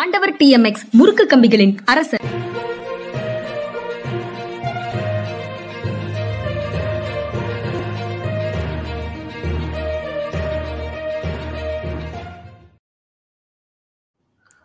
[0.00, 2.22] ஆண்டவர் டிஎம்எக்ஸ் முறுக்கு கம்பிகளின் அரசர்.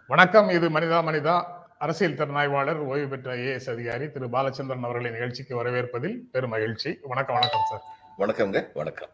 [0.07, 1.43] வணக்கம் இது மனிதா மனிதா.
[1.77, 4.27] அரசியல் திறனாய்வாளர் ஓய்வு பெற்ற ஐஏஎஸ் அதிகாரி திரு.
[4.27, 6.97] பாலச்சந்திரன் அவர்களின் நிகழ்ச்சிக்கு வரவேற்பதில் பெரும் மகிழ்ச்சி.
[7.01, 7.85] வணக்கம் வணக்கம் சார்.
[8.17, 9.09] வணக்கம்ங்க வணக்கம்.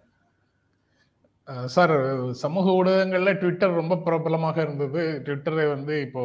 [1.75, 1.93] சார்
[2.43, 5.01] சமூக ஊடகங்களில் ட்விட்டர் ரொம்ப பிரபலமாக இருந்தது.
[5.25, 6.23] ட்விட்டரை வந்து இப்போ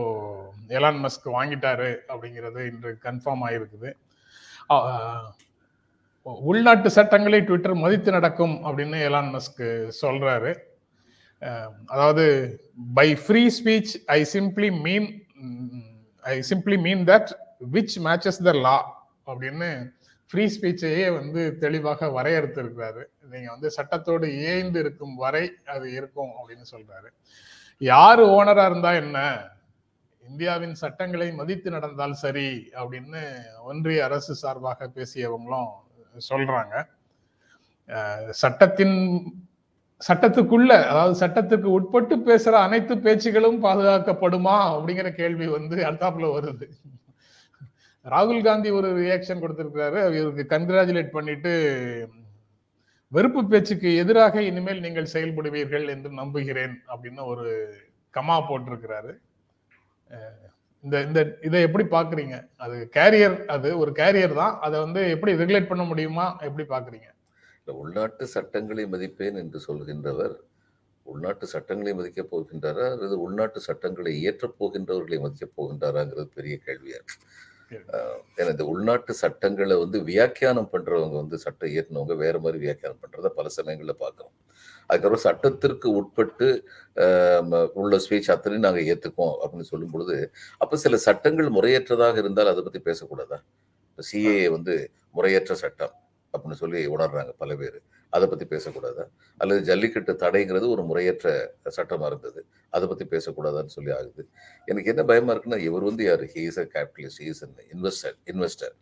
[0.79, 3.91] எலான் மஸ்க் வாங்கிட்டாரு அப்படிங்கிறது இன்று கன்ஃபார்ம் ஆயிருக்குது.
[6.51, 9.63] உள்நாட்டு சட்டங்களை ட்விட்டர் மதித்து நடக்கும் அப்படின்னு எலான் மஸ்க்
[10.03, 10.53] சொல்றாரு.
[11.95, 12.25] அதாவது
[12.99, 15.09] by free speech I simply mean
[16.25, 17.31] I simply mean that
[17.75, 18.79] which matches the law
[19.31, 19.71] அப்படின்னு
[20.31, 23.03] ஃப்ரீ ஸ்பீச்சையே வந்து தெளிவாக வரையறுத்திருக்கிறாரு.
[23.33, 27.09] நீங்க வந்து சட்டத்தோடு இயைந்து இருக்கும் வரை அது இருக்கும் அப்படின்னு சொல்றாரு.
[27.81, 29.19] யாரு ஓனரா இருந்தா என்ன?
[30.25, 32.49] இந்தியாவின் சட்டங்களை மதித்து நடந்தால் சரி
[32.81, 33.21] அப்படின்னு
[33.71, 35.71] ஒன்றிய அரசு சார்பாக பேசியவங்களும்
[36.31, 36.75] சொல்றாங்க.
[38.43, 38.97] சட்டத்தின்
[40.01, 46.67] சட்டத்துக்குள்ள அதாவது சட்டத்துக்கு உட்பட்டு பேசுற அனைத்து பேச்சுகளும் பாதுகாக்கப்படுமா அப்படிங்கிற கேள்வி வந்து அடுத்தாப்புல வருது.
[48.15, 50.01] ராகுல் காந்தி ஒரு ரியாக்ஷன் கொடுத்திருக்கிறாரு.
[50.19, 51.53] இவருக்கு கங்க்ராச்சுலேட் பண்ணிட்டு
[53.13, 57.47] வெறுப்பு பேச்சுக்கு எதிராக இனிமேல் நீங்கள் செயல்படுவீர்கள் என்று நம்புகிறேன் அப்படின்னு ஒரு
[58.15, 59.13] கமா போட்டிருக்கிறாரு.
[60.85, 64.55] இந்த இந்த இதை எப்படி பாக்குறீங்க அது கேரியர் அது ஒரு கேரியர் தான்.
[64.67, 66.27] அதை வந்து எப்படி ரெகுலேட் பண்ண முடியுமா?
[66.49, 67.09] எப்படி பாக்குறீங்க
[67.81, 70.37] உள்நாட்டு சட்டங்களை மதிப்பேன் என்று சொல்கின்றவர்
[71.07, 72.87] உள்நாட்டு சட்டங்களை மதிக்கப் போகின்றாரா?
[72.95, 77.19] அல்லது உள்நாட்டு சட்டங்களை இயற்றப் போகின்றவர்களை மதிக்கப் போகின்றாராங்கிறது பெரிய கேள்வியா இருக்கு.
[78.53, 83.95] இந்த உள்நாட்டு சட்டங்களை வந்து வியாக்கியானம் பண்றவங்க வந்து சட்டம் இயற்றினவங்க வேற மாதிரி வியாக்கியானம் பண்றத பல சமயங்கள்ல
[84.05, 84.35] பார்க்கிறோம்.
[84.91, 86.47] அதுக்கப்புறம் சட்டத்திற்கு உட்பட்டு
[87.81, 90.17] உள்ள ஸ்பீச் அத்தனையும் நாங்க ஏத்துக்குவோம் அப்படின்னு சொல்லும் பொழுது
[90.63, 93.39] அப்ப சில சட்டங்கள் முறையற்றதாக இருந்தால் அதை பத்தி பேசக்கூடாதா?
[93.99, 94.75] சிஏ வந்து
[95.17, 95.95] முறையற்ற சட்டம்
[96.35, 97.79] அப்படின்னு சொல்லி உணர்றாங்க பல பேர்.
[98.13, 99.05] அதை பத்தி பேசக்கூடாதா.
[99.41, 101.27] அல்லது ஜல்லிக்கட்டு தடைங்கிறது ஒரு முறையற்ற
[101.77, 102.41] சட்டமா இருந்தது.
[102.71, 104.23] அதை பத்தி பேசக்கூடாதான்னு சொல்லி ஆகுது.
[104.69, 106.25] எனக்கு என்ன பயமா இருக்குன்னா இவர் வந்து யாரு?
[106.35, 107.43] He's a capitalist he's
[107.75, 108.75] investor investor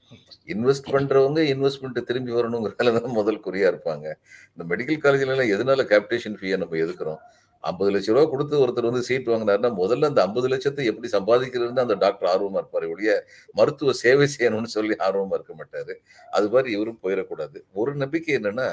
[0.54, 4.06] invest பண்றவங்க இன்வெஸ்ட்மெண்ட் திரும்பி வரணுங்கிறதால தான் முதல் குறியாக இருப்பாங்க.
[4.52, 7.20] இந்த மெடிக்கல் காலேஜ்ல எதனால கேபிட்டேஷன் ஃபீயை நம்ம எதுக்குறோம்?
[7.64, 11.94] ஐம்பது லட்ச ரூபா கொடுத்து ஒருத்தர் வந்து சீட் வாங்கினாருன்னா முதல்ல அந்த ஐம்பது லட்சத்தை எப்படி சம்பாதிக்கிறதுன்னு அந்த
[12.02, 13.12] டாக்டர் ஆர்வமா இருப்பார் ஒழிய
[13.58, 15.94] மருத்துவ சேவை செய்யணும்னு சொல்லி ஆர்வமா இருக்க மாட்டாரு.
[16.32, 17.58] அது மாதிரி இவரும் போயிடக்கூடாது.
[17.72, 18.68] ஒரு நம்பிக்கை என்னன்னா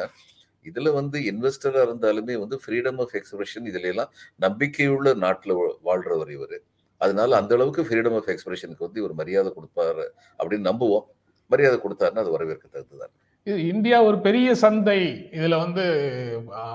[0.69, 6.57] இதுல வந்து இன்வெஸ்டரா இருந்தாலுமே வந்து ஃப்ரீடம் ஆஃப் எக்ஸ்பிரஷன் இதுல எல்லாம் நம்பிக்கையுள்ள நாட்டுல வாழ்றவர் இவர்.
[7.01, 10.05] அதனால அந்த அளவுக்கு ஃப்ரீடம் ஆஃப் எக்ஸ்பிரஷனுக்கு வந்து இவர் மரியாதை கொடுப்பாரு
[10.39, 11.05] அப்படின்னு நம்புவோம்.
[11.51, 13.13] மரியாதை கொடுத்தாருன்னா அது வரவேற்க தகுந்ததான்
[13.47, 14.99] இது இந்தியா ஒரு பெரிய சந்தை.
[15.37, 15.83] இதுல வந்து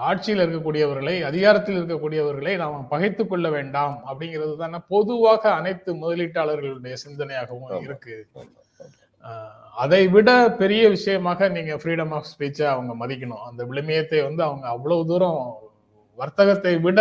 [0.08, 7.70] ஆட்சியில் இருக்கக்கூடியவர்களை அதிகாரத்தில் இருக்கக்கூடியவர்களை நாம் பகைத்து கொள்ள வேண்டாம் அப்படிங்கிறது தானே பொதுவாக அனைத்து முதலீட்டாளர்களுடைய சிந்தனையாகவும்.
[7.86, 8.16] இருக்கு.
[9.82, 10.30] அதை விட
[10.60, 13.44] பெரிய விஷயமாக நீங்க ஃப்ரீடம் ஆஃப் ஸ்பீச்சை அவங்க மதிக்கணும்.
[13.48, 15.40] அந்த விளிமியத்தை வந்து அவங்க அவ்வளவு தூரம்
[16.18, 17.00] வர்த்தகத்தை விட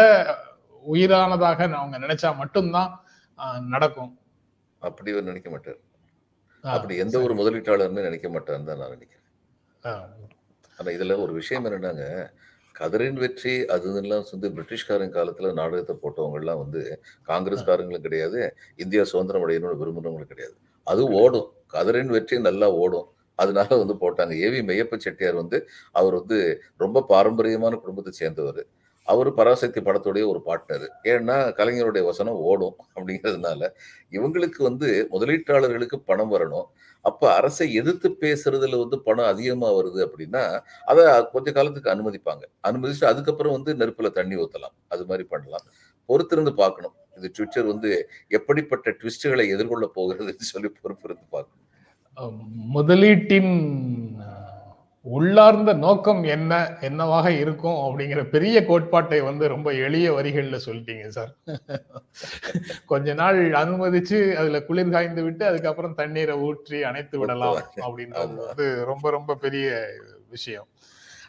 [0.83, 2.91] உயிரானதாக அவங்க நினைச்சா மட்டும்தான்
[3.73, 4.11] நடக்கும்.
[4.81, 5.79] அப்படி இவர் நினைக்க மாட்டார்.
[6.63, 9.25] அப்படி எந்த ஒரு முதலீட்டாளருமே நினைக்க மாட்டாருன்னு தான் நான் நினைக்கிறேன்.
[10.77, 12.05] ஆனா இதுல ஒரு விஷயம் என்னன்னாங்க
[12.75, 16.81] கதரின் வெற்றி அதுலாம் வந்து பிரிட்டிஷ்காரன் காலத்துல நாடகத்தை போட்டவங்க எல்லாம் வந்து
[17.29, 18.39] காங்கிரஸ்காரங்களும் கிடையாது
[18.83, 20.55] இந்தியா சுதந்திரம் அடையணும்னு விரும்புறவங்களும் கிடையாது.
[20.87, 21.49] அது ஓடும்.
[21.73, 23.07] கதரின் வெற்றி நல்லா ஓடும்.
[23.39, 24.33] அதனால வந்து போட்டாங்க.
[24.45, 25.57] ஏவி மெய்யப்ப செட்டியார் வந்து
[25.99, 26.37] அவர் வந்து
[26.83, 28.61] ரொம்ப பாரம்பரியமான குடும்பத்தை சேர்ந்தவர்.
[29.07, 33.69] அவர் பராசக்தி படத்துடைய ஒரு பார்ட்னர் ஏன்னா கலைஞருடைய வசனம் ஓடும் அப்படிங்கிறதுனால
[34.17, 36.67] இவங்களுக்கு வந்து முதலீட்டாளர்களுக்கு பணம் வரணும்.
[37.05, 40.43] அப்போ அரசை எதிர்த்து பேசுறதுல வந்து பணம் அதிகமாக வருது அப்படின்னா
[40.91, 41.03] அதை
[41.35, 42.43] கொஞ்ச காலத்துக்கு அனுமதிப்பாங்க.
[42.69, 45.65] அனுமதிச்சுட்டு அதுக்கப்புறம் வந்து நெருப்பில் தண்ணி ஊற்றலாம் அது மாதிரி பண்ணலாம்.
[46.09, 47.91] பொறுத்திருந்து பார்க்கணும் இது ட்விட்டர் வந்து
[48.31, 51.63] எப்படிப்பட்ட ட்விஸ்டுகளை எதிர்கொள்ள போகிறதுன்னு சொல்லி பொறுப்பிருந்து பார்க்கணும்
[52.77, 53.53] முதலீட்டின்
[55.05, 61.31] உள்ளார்ந்த நோக்கம் என்ன என்னவாக இருக்கும் அப்படிங்கிற பெரிய கோட்பாட்டை வந்து ரொம்ப எளிய வரிகள்ல சொல்லிட்டீங்க சார்
[62.91, 67.57] கொஞ்ச நாள் அனுமதிச்சு அதுல குளிர் காய்ந்து விட்டு அதுக்கப்புறம் தண்ணீரை ஊற்றி அணைத்து விடலாம்.
[67.85, 68.35] அப்படின்றது.
[68.41, 69.67] வந்து ரொம்ப ரொம்ப பெரிய
[70.29, 70.67] விஷயம்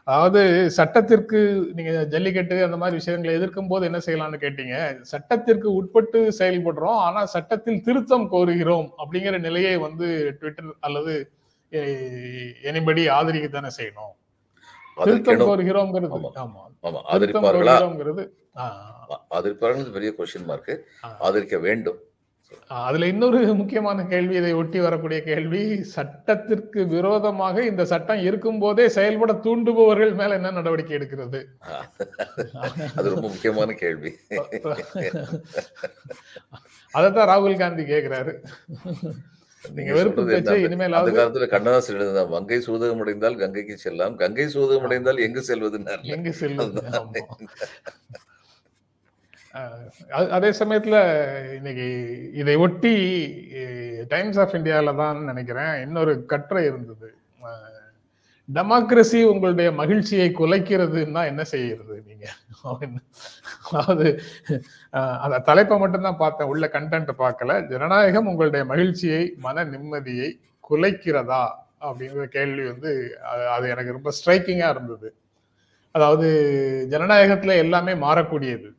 [0.09, 0.43] அதாவது
[0.77, 1.39] சட்டத்திற்கு
[1.77, 4.77] நீங்க ஜல்லிக்கட்டு அந்த மாதிரி விஷயங்களை எதிர்க்கும் போது என்ன செய்யலாம்னு கேட்டீங்க?
[5.13, 10.07] சட்டத்திற்கு உட்பட்டு செயல்படுறோம் ஆனா சட்டத்தில் திருத்தம் கோருகிறோம் அப்படிங்கிற நிலையை வந்து
[10.39, 11.15] ட்விட்டர் அல்லது
[12.71, 14.15] எனிபடி ஆதரிக்க தானே செய்யணும்.
[14.99, 16.63] திருத்தம் அதற்கென கோருகிறோங்கிறது ஆமா.
[16.89, 17.01] ஆமா.
[17.15, 17.77] ஆதரிப்பார்களா?
[19.39, 20.73] ஆதரிப்பார்கள் பெரிய கொஸ்டின் மார்க்.
[21.27, 21.99] ஆதரிக்க வேண்டும்.
[22.67, 29.33] அதுல இன்னொரு முக்கியமான கேள்வி இதை ஒட்டி வரக்கூடிய கேள்வி சட்டத்திற்கு விரோதமாக இந்த சட்டம் இருக்கும் போதே செயல்பட
[29.33, 31.45] தூண்டுபவர்கள் மேல என்ன நடவடிக்கை எடுக்கிறது?
[32.97, 34.13] அது ரொம்ப முக்கியமான கேள்வி.
[36.91, 38.33] அதைத்தான் ராகுல் காந்தி கேக்குறாரு.
[39.73, 39.93] நீங்க?
[40.97, 46.31] அந்த காலத்துல கண்ணதாசன் எழுதினார் மங்கை சூதகம் அடைந்தால் கங்கைக்கு செல்லாம் கங்கை சூதகம் அடைந்தால் எங்கு செல்வதுன்னு எங்க.
[46.31, 47.09] அஹ்
[49.55, 50.97] அது- அதே சமயத்துல
[51.55, 52.95] இன்னைக்கு இதை ஒட்டி
[54.09, 57.15] டைம்ஸ் ஆஃப் இந்தியால தான் நினைக்கிறேன் இன்னொரு கட்டுரை இருந்தது.
[58.55, 62.31] டெமோக்ரஸி உங்களுடைய மகிழ்ச்சியை குலைக்கிறதுன்னா என்ன செய்யறது நீங்க?
[63.71, 64.21] அதாவது
[64.91, 67.69] அந்த தலைப்பை மட்டும்தான் பார்த்தேன் உள்ள கண்டென்ட் பார்க்கல.
[67.69, 70.41] ஜனநாயகம் உங்களுடைய மகிழ்ச்சியை மன நிம்மதியை
[70.71, 71.49] குலைக்கிறதா?
[71.81, 75.15] அப்படிங்கிற கேள்வி வந்து அது- அது எனக்கு ரொம்ப ஸ்ட்ரைக்கிங்கா இருந்தது.
[75.91, 76.29] அதாவது
[76.91, 78.77] ஜனநாயகத்துல எல்லாமே மாறக்கூடியது.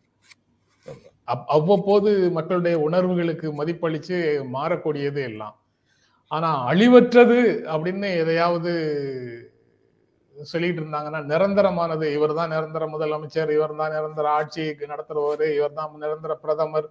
[1.30, 4.18] அப்- அவ்வப்போது மக்களுடைய உணர்வுகளுக்கு மதிப்பளிச்சு
[4.54, 5.56] மாறக்கூடியது எல்லாம்.
[6.32, 7.38] ஆனா அழிவற்றது
[7.74, 8.72] அப்படின்னு எதையாவது
[10.36, 16.36] சொல்லிட்டு இருந்தாங்கன்னா நிரந்தரமானது இவர் தான் நிரந்தர முதலமைச்சர் இவர் தான் நிரந்தர ஆட்சி நடத்துறவர் இவர் தான் நிரந்தர
[16.36, 16.88] பிரதமர்.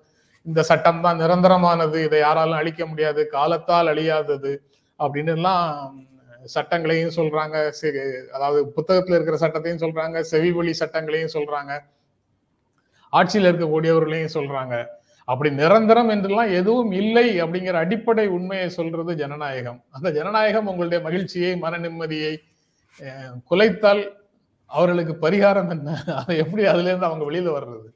[0.47, 4.53] இந்த சட்டம் தான் நிரந்தரமானது இதை யாராலும் அழிக்க முடியாது காலத்தால் அழியாதது
[4.99, 5.65] அப்படின்னு எல்லாம்
[6.55, 7.57] சட்டங்களையும் சொல்றாங்க.
[8.31, 11.73] அதாவது புத்தகத்துல இருக்கிற சட்டத்தையும் சொல்றாங்க செவிவழி சட்டங்களையும் சொல்றாங்க.
[13.17, 14.75] ஆட்சியில் இருக்கக்கூடியவர்களையும் சொல்றாங்க.
[15.29, 19.81] அப்படி நிரந்தரம் என்றெல்லாம் எதுவும் இல்லை அப்படிங்கிற அடிப்படை உண்மையை சொல்றது ஜனநாயகம்.
[19.97, 22.35] அந்த ஜனநாயகம் உங்களுடைய மகிழ்ச்சியை மன நிம்மதியை
[23.51, 24.03] குலைத்தால்
[24.71, 25.89] அவர்களுக்கு பரிகாரம் என்ன?
[26.21, 27.89] அதை எப்படி அதுல இருந்து அவங்க வெளியில வர்றது?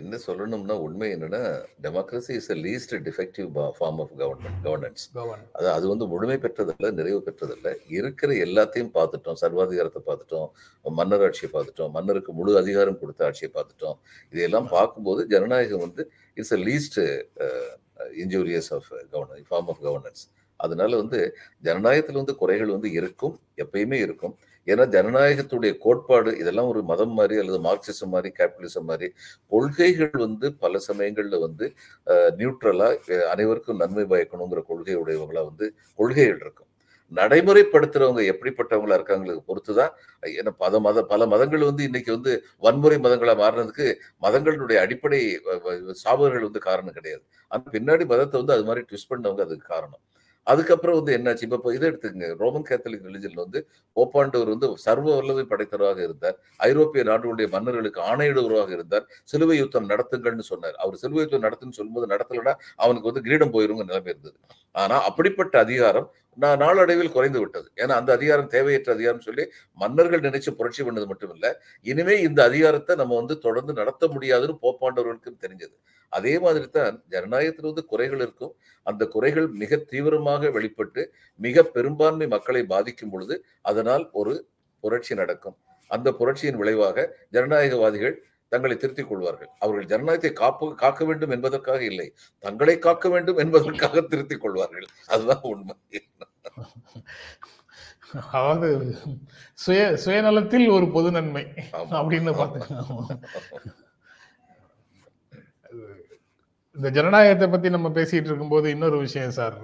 [0.00, 1.40] என்ன சொல்லணும்னா உண்மை என்னன்னா
[1.84, 3.48] democracy is least defective
[3.78, 7.68] form of government governance govern அது அது வந்து முழுமை பெற்றதல்ல நிறைவு பெற்றதல்ல.
[7.98, 10.48] இருக்கிற எல்லாத்தையும் பார்த்துட்டோம் சர்வாதிகாரத்தை பார்த்துட்டோம்
[10.84, 13.98] மன்னர் ஆட்சியை பார்த்துட்டோம் மன்னருக்கு முழு அதிகாரம் கொடுத்த ஆட்சியை பார்த்துட்டோம்.
[14.32, 16.04] இதையெல்லாம் பார்க்கும்போது ஜனநாயகம் வந்து
[16.36, 17.00] it's a least
[18.24, 20.24] injurious of governance form of governance
[20.60, 21.20] அதனால வந்து
[21.66, 24.34] ஜனநாயகத்தில் வந்து குறைகள் வந்து இருக்கும் எப்பயுமே இருக்கும்.
[24.66, 29.08] ஏன்னா ஜனநாயகத்துடைய கோட்பாடு இதெல்லாம் ஒரு மதம் மாதிரி அல்லது மார்க்சிசம் மாதிரி கேபிட்டலிசம் மாதிரி
[29.52, 31.66] கொள்கைகள் வந்து பல சமயங்கள்ல வந்து
[32.40, 32.88] நியூட்ரலா
[33.34, 35.66] அனைவருக்கும் நன்மை பயக்கணுங்கிற கொள்கை உடையவங்களா வந்து
[35.98, 36.68] கொள்கைகள் இருக்கும்.
[37.12, 39.92] நடைமுறைப்படுத்துறவங்க எப்படிப்பட்டவங்களா இருக்காங்களுக்கு பொறுத்துதான்
[40.22, 42.32] ஏன்னா பல மத பல மதங்கள் வந்து இன்னைக்கு வந்து
[42.66, 43.86] வன்முறை மதங்களா மாறினதுக்கு
[44.22, 45.20] மதங்களுடைய அடிப்படை
[46.04, 47.22] சாபர்கள் வந்து காரணம் கிடையாது.
[47.50, 50.02] ஆனா பின்னாடி மதத்தை வந்து அது மாதிரி ட்விஸ்ட் பண்ணவங்க அதுக்கு காரணம்.
[50.44, 51.42] அதுக்கப்புறம் வந்து என்னாச்சு?
[51.42, 52.36] இப்ப இதை எடுத்துக்கங்க.
[52.36, 56.36] ரோமன் கேத்தலிக் ரிலிஜன்ல வந்து ஓப்பாண்டவர் வந்து சர்வ வல்லமை படைத்தவராக இருந்தார்.
[56.56, 59.06] ஐரோப்பிய நாடுகளுடைய மன்னர்களுக்கு ஆணையிடுவராக இருந்தார்.
[59.24, 60.74] சிலுவை யுத்தம் நடத்துங்கள்னு சொன்னார்.
[60.74, 64.36] அவர் சிலுவை யுத்தம் நடத்துன்னு சொல்லும்போது நடத்தலைன்னா அவனுக்கு வந்து கிரீடம் போயிருங்க நிலைமை இருந்தது.
[64.72, 67.70] ஆனா அப்படிப்பட்ட அதிகாரம் நான் நாளடைவில் குறைந்து விட்டது.
[67.76, 69.44] ஏன்னா அந்த அதிகாரம் தேவையற்ற அதிகாரம் சொல்லி
[69.78, 71.32] மன்னர்கள் நினைச்சு புரட்சி பண்ணது மட்டும்
[71.82, 75.74] இனிமே இந்த அதிகாரத்தை நம்ம வந்து தொடர்ந்து நடத்த முடியாதுன்னு போப்பாண்டவர்களுக்கும் தெரிஞ்சது.
[76.08, 78.54] அதே மாதிரி தான் ஜனநாயகத்தில் வந்து குறைகள் இருக்கும்.
[78.82, 84.34] அந்த குறைகள் மிக தீவிரமாக வெளிப்பட்டு மிக பெரும்பான்மை மக்களை பாதிக்கும் பொழுது அதனால் ஒரு
[84.80, 85.56] புரட்சி நடக்கும்.
[85.90, 86.98] அந்த புரட்சியின் விளைவாக
[87.30, 88.14] ஜனநாயகவாதிகள்
[88.52, 89.48] தங்களை திருத்திக் கொள்வார்கள்.
[89.58, 92.08] அவர்கள் ஜனநாயகத்தை காப்பு காக்க வேண்டும் என்பதற்காக இல்லை.
[92.38, 94.86] தங்களை காக்க வேண்டும் என்பதற்காக திருத்திக் கொள்வார்கள்.
[95.06, 95.76] அதுதான் உண்மை.
[98.32, 98.68] அதாவது
[99.54, 101.44] சுய சுயநலத்தில் ஒரு பொது நன்மை.
[101.72, 102.32] அப்படின்னு.
[102.36, 102.68] பார்த்தேன்
[106.76, 109.56] இந்த ஜனநாயகத்தை பத்தி நம்ம பேசிட்டு இருக்கும்போது இன்னொரு விஷயம் சார்.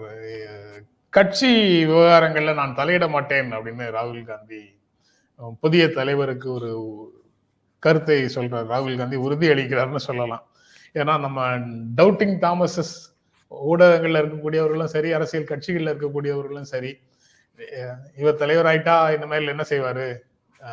[1.10, 1.50] கட்சி
[1.84, 4.60] விவகாரங்கள்ல நான் தலையிட மாட்டேன் அப்படின்னு ராகுல் காந்தி
[5.60, 6.70] புதிய தலைவருக்கு ஒரு
[7.84, 8.66] கருத்தை சொல்றார்.
[8.72, 10.44] ராகுல் காந்தி உறுதி அளிக்கிறார்னு சொல்லலாம்.
[11.00, 11.48] ஏன்னா நம்ம
[11.98, 12.94] டவுட்டிங் தாமசஸ்
[13.72, 16.90] ஊடகங்கள்ல இருக்கக்கூடியவர்களும் சரி அரசியல் கட்சிகள்ல இருக்கக்கூடியவர்களும் சரி
[17.60, 20.06] இவர் இவர் தலைவராயிட்டா இந்த மாதிரி என்ன செய்வாரு?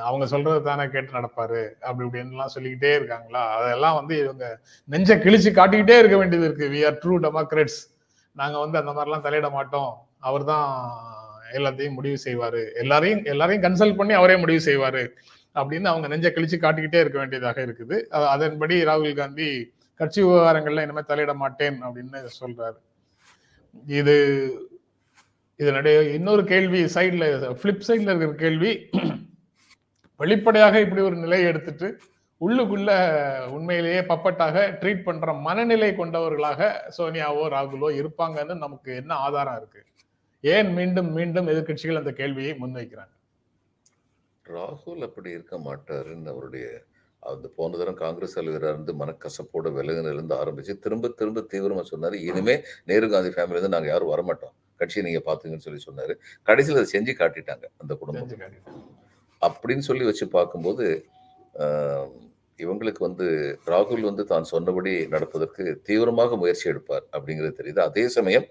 [0.07, 1.61] அவங்க சொல்றது தானே கேட்டு நடப்பாரு?
[1.87, 3.41] அப்படி இப்படின்லாம் சொல்லிக்கிட்டே இருக்காங்களா?
[3.57, 4.45] அதெல்லாம் வந்து இவங்க
[4.93, 6.67] நெஞ்ச கிழிச்சு காட்டிக்கிட்டே இருக்க வேண்டியது இருக்கு.
[6.73, 7.79] வி ஆர் ட்ரூ டெமோக்ரட்ஸ்
[8.41, 9.91] நாங்க வந்து அந்த மாதிரிலாம் தலையிட மாட்டோம்.
[10.27, 10.67] அவர் தான்
[11.57, 12.61] எல்லாத்தையும் முடிவு செய்வாரு.
[12.83, 15.03] எல்லாரையும் எல்லாரையும் கன்சல்ட் பண்ணி அவரே முடிவு செய்வாரு.
[15.59, 17.97] அப்படின்னு அவங்க நெஞ்ச கிழிச்சு காட்டிக்கிட்டே இருக்க வேண்டியதாக இருக்குது.
[18.35, 19.49] அதன்படி ராகுல் காந்தி
[19.99, 22.79] கட்சி விவகாரங்கள்ல இனிமேல் தலையிட மாட்டேன் அப்படின்னு சொல்றாரு.
[23.99, 24.15] இது
[25.59, 27.25] இதனுடைய இன்னொரு கேள்வி சைட்ல
[27.61, 28.71] பிளிப் சைட்ல இருக்கிற கேள்வி
[30.21, 31.87] வெளிப்படையாக இப்படி ஒரு நிலையை எடுத்துட்டு
[32.41, 32.91] உள்ளுக்குள்ள
[33.55, 39.81] உண்மையிலேயே பப்பட்டாக ட்ரீட் பண்ற மனநிலை கொண்டவர்களாக சோனியாவோ ராகுலோ இருப்பாங்கன்னு நமக்கு என்ன ஆதாரம் இருக்கு?
[40.43, 43.14] ஏன் மீண்டும் மீண்டும் எதிர்க்கட்சிகள் அந்த கேள்வியை முன்வைக்கிறாங்க?
[44.45, 46.65] ராகுல் அப்படி இருக்க மாட்டாருன்னு அவருடைய
[47.23, 52.15] அந்த போன தரம் காங்கிரஸ் தலைவராக இருந்து மனக்கசப்போட விலகினிலிருந்து ஆரம்பிச்சு திரும்ப திரும்ப தீவிரமா சொன்னாரு.
[52.27, 52.55] இனிமே
[52.89, 54.51] நேரு காந்தி ஃபேமிலி இருந்து நாங்க யாரும் வரமாட்டோம்.
[54.79, 56.13] கட்சியை நீங்க பாத்துங்கன்னு சொல்லி சொன்னாரு.
[56.47, 58.29] கடைசியில் அதை செஞ்சு காட்டிட்டாங்க அந்த குடும்பம்.
[59.41, 60.85] அப்படின்னு சொல்லி வச்சு பார்க்கும்போது
[61.55, 62.07] ஆஹ்,
[62.59, 63.25] இவங்களுக்கு வந்து
[63.67, 67.81] ராகுல் வந்து தான் சொன்னபடி நடப்பதற்கு தீவிரமாக முயற்சி எடுப்பார் அப்படிங்கிறது தெரியுது.
[67.87, 68.47] அதே சமயம்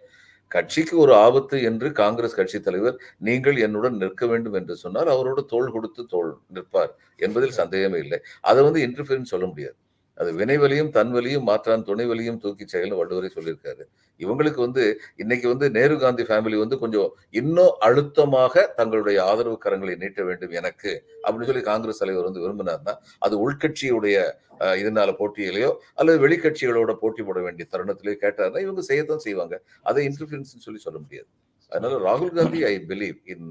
[0.50, 2.96] கட்சிக்கு ஒரு ஆபத்து என்று காங்கிரஸ் கட்சி தலைவர்
[3.28, 8.18] நீங்கள் என்னுடன் நிற்க வேண்டும் என்று சொன்னால் அவரோட தோள் கொடுத்து தோள் நிற்பார் என்பதில் சந்தேகமே இல்லை.
[8.40, 9.76] அதை வந்து இன்டர்ஃபியர்னு சொல்ல முடியாது.
[10.18, 13.84] அது வினைவலியும் தன்வலியும் மாற்றான் துணைவலியும் தூக்கி செயல்னு வள்ளுவரே சொல்லியிருக்காரு.
[14.20, 14.82] இவங்களுக்கு வந்து
[15.18, 20.92] இன்னைக்கு வந்து நேரு காந்தி ஃபேமிலி வந்து கொஞ்சம் இன்னும் அழுத்தமாக தங்களுடைய ஆதரவு கரங்களை நீட்ட வேண்டும் எனக்கு
[21.24, 24.16] அப்படின்னு சொல்லி காங்கிரஸ் தலைவர் வந்து விரும்பினார்னா அது உள்கட்சியுடைய
[24.60, 29.54] அஹ், இதனால போட்டியிலையோ அல்லது வெளிக்கட்சிகளோட போட்டி போட வேண்டிய தருணத்திலேயோ கேட்டார்னா இவங்க செய்யத்தான் செய்வாங்க.
[29.86, 31.28] அதை இன்டர்ஃபியரன்ஸ் சொல்லி சொல்ல முடியாது.
[31.72, 33.48] அதனால ராகுல் காந்தி ஐ பிலீவ் இன்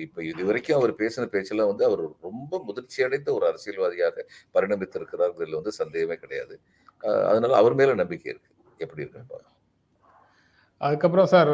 [0.00, 4.24] இப்ப இது வரைக்கும் அவர் பேசின பேச்செல்லாம் வந்து அவர் ரொம்ப முதிர்ச்சி அடைந்த ஒரு அரசியல்வாதியாக
[4.54, 6.54] பரிணமித்திருக்கிறார் வந்து சந்தேகமே கிடையாது.
[7.30, 8.50] அதனால அவர் மேல நம்பிக்கை இருக்கு.
[8.80, 9.50] எப்படி இருக்குன்னு பாருங்க.
[10.86, 11.52] அதுக்கப்புறம் சார்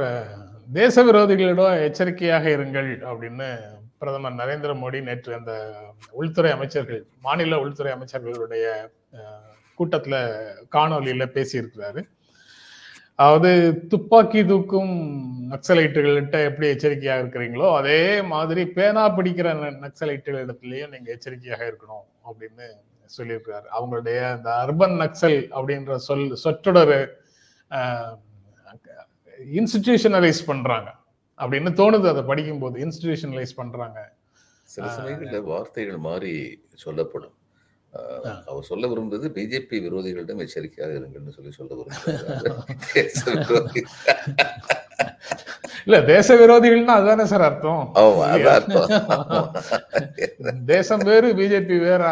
[0.77, 3.49] தேச விரோதிகளிடம் எச்சரிக்கையாக இருங்கள் அப்படின்னு
[4.01, 5.53] பிரதமர் நரேந்திர மோடி நேற்று அந்த
[6.21, 8.67] உள்துறை அமைச்சர்கள் மாநில உள்துறை அமைச்சர்களுடைய
[9.79, 10.21] கூட்டத்தில்
[10.75, 12.01] காணொலியில் பேசியிருக்கிறாரு.
[13.23, 13.51] அதாவது
[13.93, 14.93] துப்பாக்கி தூக்கும்
[15.53, 18.01] நக்சலைட்டுகள்கிட்ட எப்படி எச்சரிக்கையாக இருக்கிறீங்களோ அதே
[18.33, 19.55] மாதிரி பேனா பிடிக்கிற
[19.87, 22.67] நக்சலைட்டுகள் இடத்துலையும் நீங்கள் எச்சரிக்கையாக இருக்கணும் அப்படின்னு
[23.17, 23.67] சொல்லியிருக்கிறாரு.
[23.77, 26.97] அவங்களுடைய அந்த அர்பன் நக்சல் அப்படின்ற சொல் சொற்றொடர்
[29.55, 30.95] இன்ஸ்டிடியூஷனலைஸ் பண்றாங்க.
[31.39, 32.09] அப்படின்னு தோணுது.
[32.09, 34.17] அதை படிக்கும்போது இன்ஸ்டிடியூஷனலைஸ் பண்றாங்க.
[34.63, 37.33] சில சமயங்கள்ல வார்த்தைகள் மாறி சொல்லப்படும்.
[38.47, 41.75] அவர் சொல்ல விரும்புறது பிஜேபி விரோதிகளிடம் எச்சரிக்கையாக இருங்கள்னு சொல்லி சொல்ல
[43.49, 43.85] விரோதி.
[45.89, 47.85] இல்ல தேச விரோதிகள்னா அதுதானே சார் அர்த்தம்.
[50.73, 52.11] தேசம் வேறு பிஜேபி வேறா.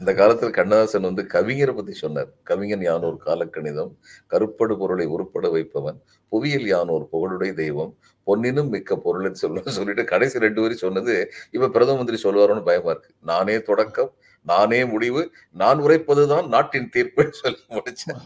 [0.00, 2.28] இந்த காலத்தில் கண்ணதாசன் வந்து கவிஞரை பத்தி சொன்னார்.
[2.50, 3.92] கவிஞன் யானோர் காலக்கணிதம்
[4.32, 5.98] கருப்படு பொருளை உருப்பட வைப்பவன்
[6.32, 7.92] புவியியல் யானோர் புகழுடைய தெய்வம்
[8.26, 11.16] பொன்னினும் மிக்க பொருளை சொல்ல சொல்லிட்டு கடைசி ரெண்டு வரி சொன்னது
[11.50, 13.10] இப்ப பிரதம மந்திரி சொல்லுவாரோன்னு பயமா இருக்கு.
[13.32, 14.12] நானே தொடக்கம்
[14.46, 15.22] நானே முடிவு
[15.62, 18.22] நான் உரைப்பதுதான் நாட்டின் தீர்ப்புன்னு சொல்லி முடிச்சேன்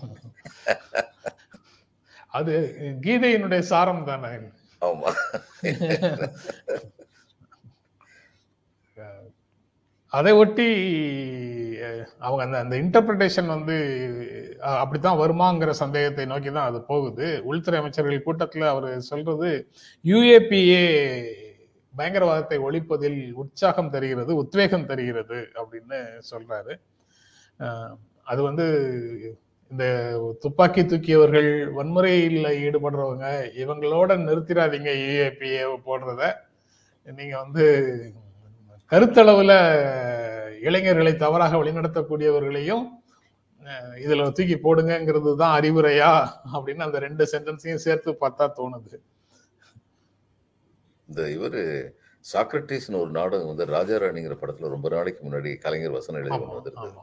[2.35, 2.53] அது
[3.05, 4.33] கீதையினுடைய சாரம் தானே?
[4.83, 5.11] ஆமா.
[10.12, 10.67] அதை ஒட்டி
[12.27, 13.77] அவங்க அந்த அந்த இன்டர்பிரிட்டேஷன் வந்து
[14.81, 17.27] அப்படித்தான் வருமாங்கிற சந்தேகத்தை நோக்கி தான் அது போகுது.
[17.51, 19.51] உள்துறை அமைச்சர்கள் கூட்டத்தில் அவர் சொல்றது
[20.05, 20.85] யுஏபிஏ
[21.95, 25.99] பயங்கரவாதத்தை ஒழிப்பதில் உற்சாகம் தருகிறது உத்வேகம் தருகிறது அப்படின்னு
[26.31, 26.75] சொல்றாரு.
[28.33, 28.67] அது வந்து
[29.73, 29.85] இந்த
[30.43, 33.26] துப்பாக்கி தூக்கியவர்கள் வன்முறையில் ஈடுபடுறவங்க
[33.62, 36.23] இவங்களோட நிறுத்திடாதீங்க யூஏபிஏ போடுறத.
[37.19, 37.64] நீங்க வந்து
[38.93, 39.52] கருத்தளவுல
[40.69, 42.85] இளைஞர்களை தவறாக வழிநடத்தக்கூடியவர்களையும்
[44.05, 46.12] இதுல தூக்கி போடுங்கிறது தான் அறிவுரையா
[46.55, 48.97] அப்படின்னு அந்த ரெண்டு சென்டென்ஸையும் சேர்த்து பார்த்தா தோணுது.
[51.09, 51.62] இந்த இவரு
[52.33, 56.95] சாக்ரட்டிஸ்னு ஒரு நாடகம் வந்து ராஜாராணிங்கிற படத்துல ரொம்ப நாளைக்கு முன்னாடி கலைஞர் வசனம் எழுதி கொண்டு வந்திருந்தது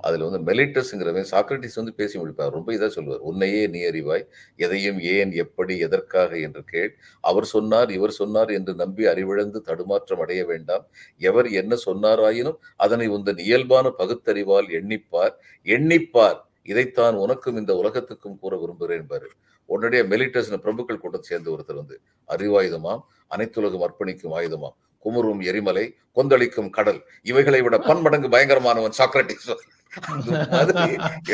[0.00, 2.50] அதுல வந்து மெலிட்டஸ்ங்கிறவன் சாக்ரட்டிஸ் வந்து பேசி முடிப்பார்.
[2.50, 3.20] ரொம்ப இதா சொல்லுவார்.
[3.20, 4.26] உன்னையே நீ அறிவாய்
[4.56, 6.38] எதையும் ஏன் எப்படி எதற்காக?
[6.38, 6.96] என்று கேள்.
[7.20, 10.86] அவர் சொன்னார் இவர் சொன்னார் என்று நம்பி அறிவிழந்து தடுமாற்றம் அடைய வேண்டாம்.
[11.18, 15.34] எவர் என்ன சொன்னாராயினும் அதனை உந்தன் இயல்பான பகுத்தறிவால் எண்ணிப்பார்.
[15.64, 16.40] எண்ணிப்பார்.
[16.62, 19.30] இதைத்தான் உனக்கும் இந்த உலகத்துக்கும் கூற விரும்புகிறேன் பாரு.
[19.64, 21.96] உடனடியே மெலிட்டஸ்னு பிரபுக்கள் கூட்டத்தை சேர்ந்து ஒருத்தர் வந்து
[22.28, 23.02] அறிவாயுதமாம்
[23.36, 24.76] அனைத்துலகம் அர்ப்பணிக்கும் ஆயுதமாம்.
[25.04, 29.48] குமுறும் எரிமலை கொந்தளிக்கும் கடல் இவைகளை விட பன்மடங்கு பயங்கரமானவன் சாக்ரட்டிஸ்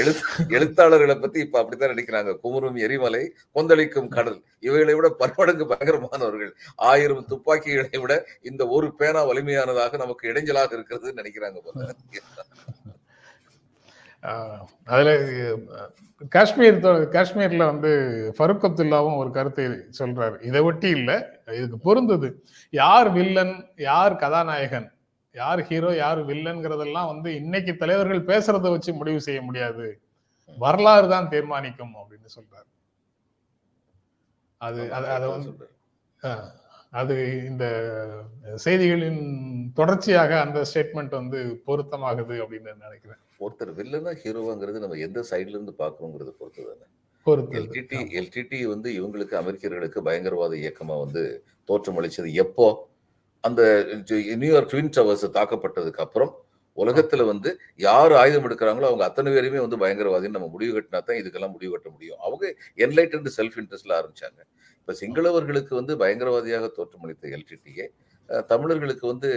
[0.01, 3.23] எழுத் எழுத்தாளர்களை பத்தி இப்ப அப்படித்தான் நினைக்கிறாங்க குமுறும் எரிமலை
[3.53, 6.53] கொந்தளிக்கும் கடல் இவைகளை விட பன்மடங்கு பயங்கரமானவர்கள்.
[6.77, 11.95] ஆயிரம் துப்பாக்கிகளை விட இந்த ஒரு பேனா வலிமையானதாக நமக்கு இடைஞ்சலாக இருக்கிறதுன்னு நினைக்கிறாங்க போல.
[14.93, 15.11] அதுல
[16.35, 16.79] காஷ்மீர்
[17.15, 17.91] காஷ்மீர்ல வந்து
[18.37, 19.65] ஃபருக் அப்துல்லாவும் ஒரு கருத்தை
[20.01, 20.37] சொல்றாரு.
[20.49, 21.11] இதை ஒட்டி இல்ல
[21.59, 22.29] இதுக்கு பொருந்தது.
[22.83, 23.55] யார் வில்லன்
[23.89, 24.89] யார் கதாநாயகன்
[25.35, 29.87] யார் ஹீரோ யார் வில்லன்ங்கிறதெல்லாம் வந்து இன்னைக்கு தலைவர்கள் பேசுறத வச்சு முடிவு செய்ய முடியாது.
[30.59, 32.69] வரலாறு தான் தீர்மானிக்கும் அப்படின்னு சொல்றாரு.
[34.61, 34.81] அது
[35.17, 35.51] அது வந்து
[36.93, 37.17] அது
[37.47, 37.65] இந்த
[38.57, 39.21] செய்திகளின்
[39.75, 43.21] தொடர்ச்சியாக அந்த ஸ்டேட்மெண்ட் வந்து பொருத்தமாகுது அப்படின்னு நினைக்கிறேன்.
[43.41, 46.87] ஒருத்தர் வில்லனா ஹீரோவாங்கிறது நம்ம எந்த சைடுல இருந்து பாக்குறோங்கிறத பொறுத்து தானே.
[47.59, 51.23] எல்டிடி எல்டிடி வந்து இவங்களுக்கு அமெரிக்கர்களுக்கு பயங்கரவாத இயக்கமா வந்து
[51.69, 52.67] தோற்றமளிச்சது எப்போ?
[53.45, 53.63] அந்த
[54.43, 56.33] நியூயார்க் ட்வின் டவர்ஸ் தாக்கப்பட்டதுக்கு அப்புறம்
[56.79, 61.55] உலகத்துல வந்து யார் ஆயுதம் எடுக்கிறாங்களோ அவங்க அத்தனை பேருமே வந்து பயங்கரவாதின்னு நம்ம முடிவு கட்டினா தான் இதுக்கெல்லாம்
[61.55, 62.21] முடிவு கட்ட முடியும்.
[62.27, 62.45] அவங்க
[62.87, 64.41] என்லைட்டன்ட் செல்ஃப் இன்ட்ரெஸ்ட்ல ஆரம்பிச்சாங்க.
[64.91, 67.85] இப்ப சிங்களவர்களுக்கு வந்து பயங்கரவாதியாக தோற்றமளித்த எல்டிடிஏ
[68.51, 69.29] தமிழர்களுக்கு வந்து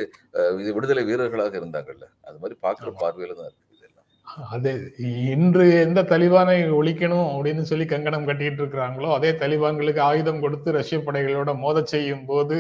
[0.62, 2.05] இது விடுதலை வீரர்களாக இருந்தாங்கல்ல?
[2.27, 2.89] அது மாதிரி பார்க்குற.
[3.01, 4.07] பார்வையில தான் இருக்கு இதெல்லாம்.
[4.55, 4.72] அது
[5.33, 11.53] இன்று எந்த தலிபானை ஒழிக்கணும் அப்படின்னு சொல்லி கங்கணம் கட்டிட்டு இருக்கிறாங்களோ அதே தலிபான்களுக்கு ஆயுதம் கொடுத்து ரஷ்ய படைகளோட
[11.63, 12.57] மோத செய்யும் போது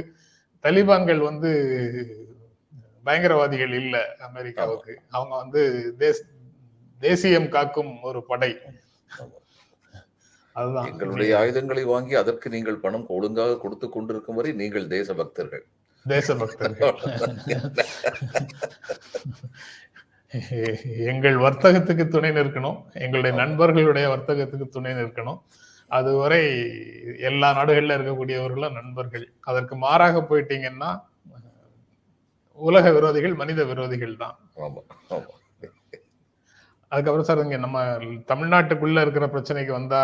[0.63, 1.51] தலிபான்கள் வந்து
[3.05, 4.95] பயங்கரவாதிகள் இல்ல அமெரிக்காவுக்கு.
[5.15, 5.63] அவங்க வந்து
[6.03, 6.19] தேச
[7.01, 8.53] தேசியம் காக்கும் ஒரு படை.
[10.55, 10.87] அதுதான்.
[10.91, 15.65] எங்களுடைய ஆயுதங்களை வாங்கி அதற்கு நீங்கள் பணம் ஒழுங்காக கொடுத்து கொண்டிருக்கும் வரை நீங்கள் தேச பக்தர்கள்
[16.05, 16.97] தேசபக்தர்கள்.
[21.11, 22.77] எங்கள் வர்த்தகத்துக்கு துணை நிற்கணும்.
[23.03, 25.39] எங்களுடைய நண்பர்களுடைய வர்த்தகத்துக்கு துணை நிற்கணும்.
[25.91, 26.41] அதுவரை
[27.29, 29.25] எல்லா நாடுகள்ல இருக்கக்கூடியவர்களும் நண்பர்கள்.
[29.49, 30.91] அதற்கு மாறாக போயிட்டீங்கன்னா
[32.59, 34.35] உலக விரோதிகள் மனித விரோதிகள் தான்.
[34.57, 34.81] ஆமா
[35.15, 35.33] ஆமா.
[36.93, 37.79] அதுக்கப்புறம் சார் இங்க நம்ம
[38.31, 40.01] தமிழ்நாட்டுக்குள்ள இருக்கிற பிரச்சனைக்கு வந்தா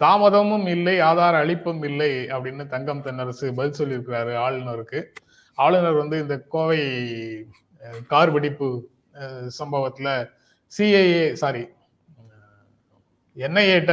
[0.00, 5.00] தாமதமும் இல்லை ஆதார அளிப்பும் இல்லை அப்படின்னு தங்கம் தென்னரசு பதில் சொல்லியிருக்கிறாரு ஆளுநருக்கு.
[5.58, 6.80] ஆளுநர் வந்து இந்த கோவை
[8.12, 8.68] கார் வெடிப்பு
[9.58, 10.08] சம்பவத்துல
[10.72, 11.62] சிஐஏ சாரி
[13.36, 13.92] என்ஐஏட்ட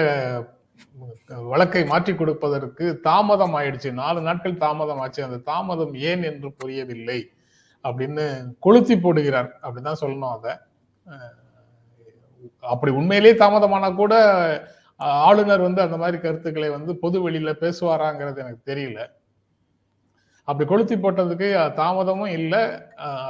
[1.52, 3.90] வழக்கை மாற்றி கொடுப்பதற்கு தாமதம் ஆயிடுச்சு.
[4.02, 5.22] நாலு நாட்கள் தாமதம் ஆச்சு.
[5.28, 7.20] அந்த தாமதம் ஏன் என்று புரியவில்லை.
[7.84, 8.26] அப்படின்னு
[8.60, 9.50] கொளுத்தி போடுகிறார்.
[9.66, 10.54] அப்படிதான் சொல்லணும் அதை.
[12.74, 14.14] அப்படி உண்மையிலேயே தாமதமானா கூட
[15.26, 19.02] ஆளுநர் வந்து அந்த மாதிரி கருத்துக்களை வந்து பொது வெளியில பேசுவாராங்கிறது எனக்கு தெரியல.
[20.48, 22.62] அப்படி கொளுத்தி போட்டதுக்கு தாமதமும் இல்லை.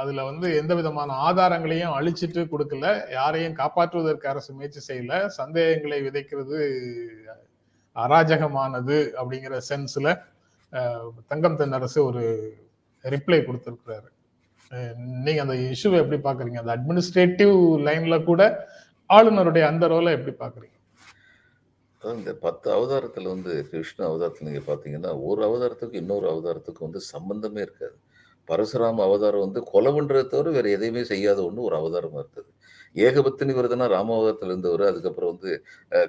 [0.00, 2.86] அதுல வந்து எந்த விதமான ஆதாரங்களையும் அழிச்சிட்டு கொடுக்கல.
[3.10, 5.26] யாரையும் காப்பாற்றுவதற்கு அரசு முயற்சி செய்யல.
[5.26, 6.58] சந்தேகங்களை விதைக்கிறது
[7.96, 10.08] அராஜகமானது அப்படிங்கிற சென்ஸ்ல
[10.72, 12.24] தங்கம் தங்கம் தென்னரசு ஒரு
[13.04, 14.08] ரிப்ளை கொடுத்திருக்கிறாரு.
[15.24, 16.58] நீங்க அந்த இஷ்யூவை எப்படி பாக்குறீங்க?
[16.62, 17.56] அந்த அட்மினிஸ்ட்ரேட்டிவ்
[17.88, 18.42] லைன்ல கூட
[19.10, 20.70] ஆளுநருடைய அந்த ரோலை எப்படி பாக்குறீங்க?
[22.02, 27.96] இந்த பத்து அவதாரத்தில் வந்து கிருஷ்ண அவதாரத்தில் நீங்கள் பார்த்தீங்கன்னா ஒரு அவதாரத்துக்கும் இன்னொரு அவதாரத்துக்கும் வந்து சம்பந்தமே இருக்காது.
[28.48, 29.92] பரசுராம அவதாரம் வந்து கொலை
[30.32, 32.50] தவிர வேறு எதையுமே செய்யாத ஒன்று ஒரு அவதாரமாக இருந்தது.
[32.96, 35.52] ஏகபத்தினி விரதனா ராமாவதாரத்துல இருந்தவர் அதுக்கப்புறம் வந்து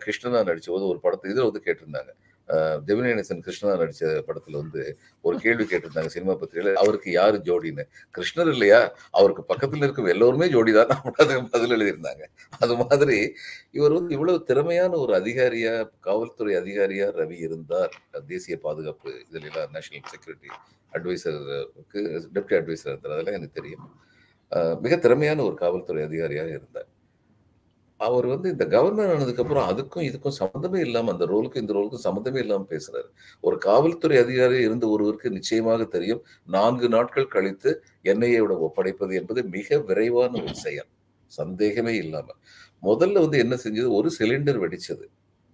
[0.03, 2.11] கிருஷ்ணனா நடித்த போது ஒரு படத்தை இதில் வந்து கேட்டிருந்தாங்க.
[2.87, 4.81] ஜெமினி கணேசன் கிருஷ்ணனா நடிச்ச படத்துல வந்து
[5.21, 6.73] ஒரு கேள்வி கேட்டிருந்தாங்க சினிமா பத்திரிகையில.
[6.73, 7.83] அவருக்கு யாரு ஜோடின்னு?
[8.17, 8.81] கிருஷ்ணர் இல்லையா?
[9.11, 12.23] அவருக்கு பக்கத்துல இருக்கும் எல்லோருமே ஜோடிதான் அதுக்கு பதில் எழுதியிருந்தாங்க.
[12.59, 13.19] அது மாதிரி
[13.71, 17.93] இவர் வந்து இவ்வளவு திறமையான ஒரு அதிகாரியா காவல்துறை அதிகாரியா ரவி இருந்தார்.
[18.27, 20.51] தேசிய பாதுகாப்பு இதுல எல்லாம் நேஷனல் செக்யூரிட்டி
[20.95, 22.01] அட்வைசருக்கு
[22.35, 23.15] டெப்டி அட்வைசர் இருந்தார்.
[23.15, 23.87] அதெல்லாம் எனக்கு தெரியும்.
[24.81, 26.89] மிக திறமையான ஒரு காவல்துறை அதிகாரியாக இருந்தார்.
[28.05, 32.69] அவர் வந்து இந்த கவர்னர் ஆனதுக்கப்புறம் அதுக்கும் இதுக்கும் சம்மந்தமே இல்லாமல் அந்த ரோலுக்கும் இந்த ரோலுக்கும் சம்மந்தமே இல்லாமல்
[32.69, 33.07] பேசுறாரு.
[33.41, 37.71] ஒரு காவல்துறை அதிகாரி இருந்த ஒருவருக்கு நிச்சயமாக தெரியும் நான்கு நாட்கள் கழித்து
[38.03, 40.89] என்ஐஏவோட ஒப்படைப்பது என்பது மிக விரைவான ஒரு செயல்.
[41.31, 42.27] சந்தேகமே இல்லாம.
[42.83, 43.87] முதல்ல வந்து என்ன செஞ்சது?
[43.99, 45.05] ஒரு சிலிண்டர் வெடிச்சது.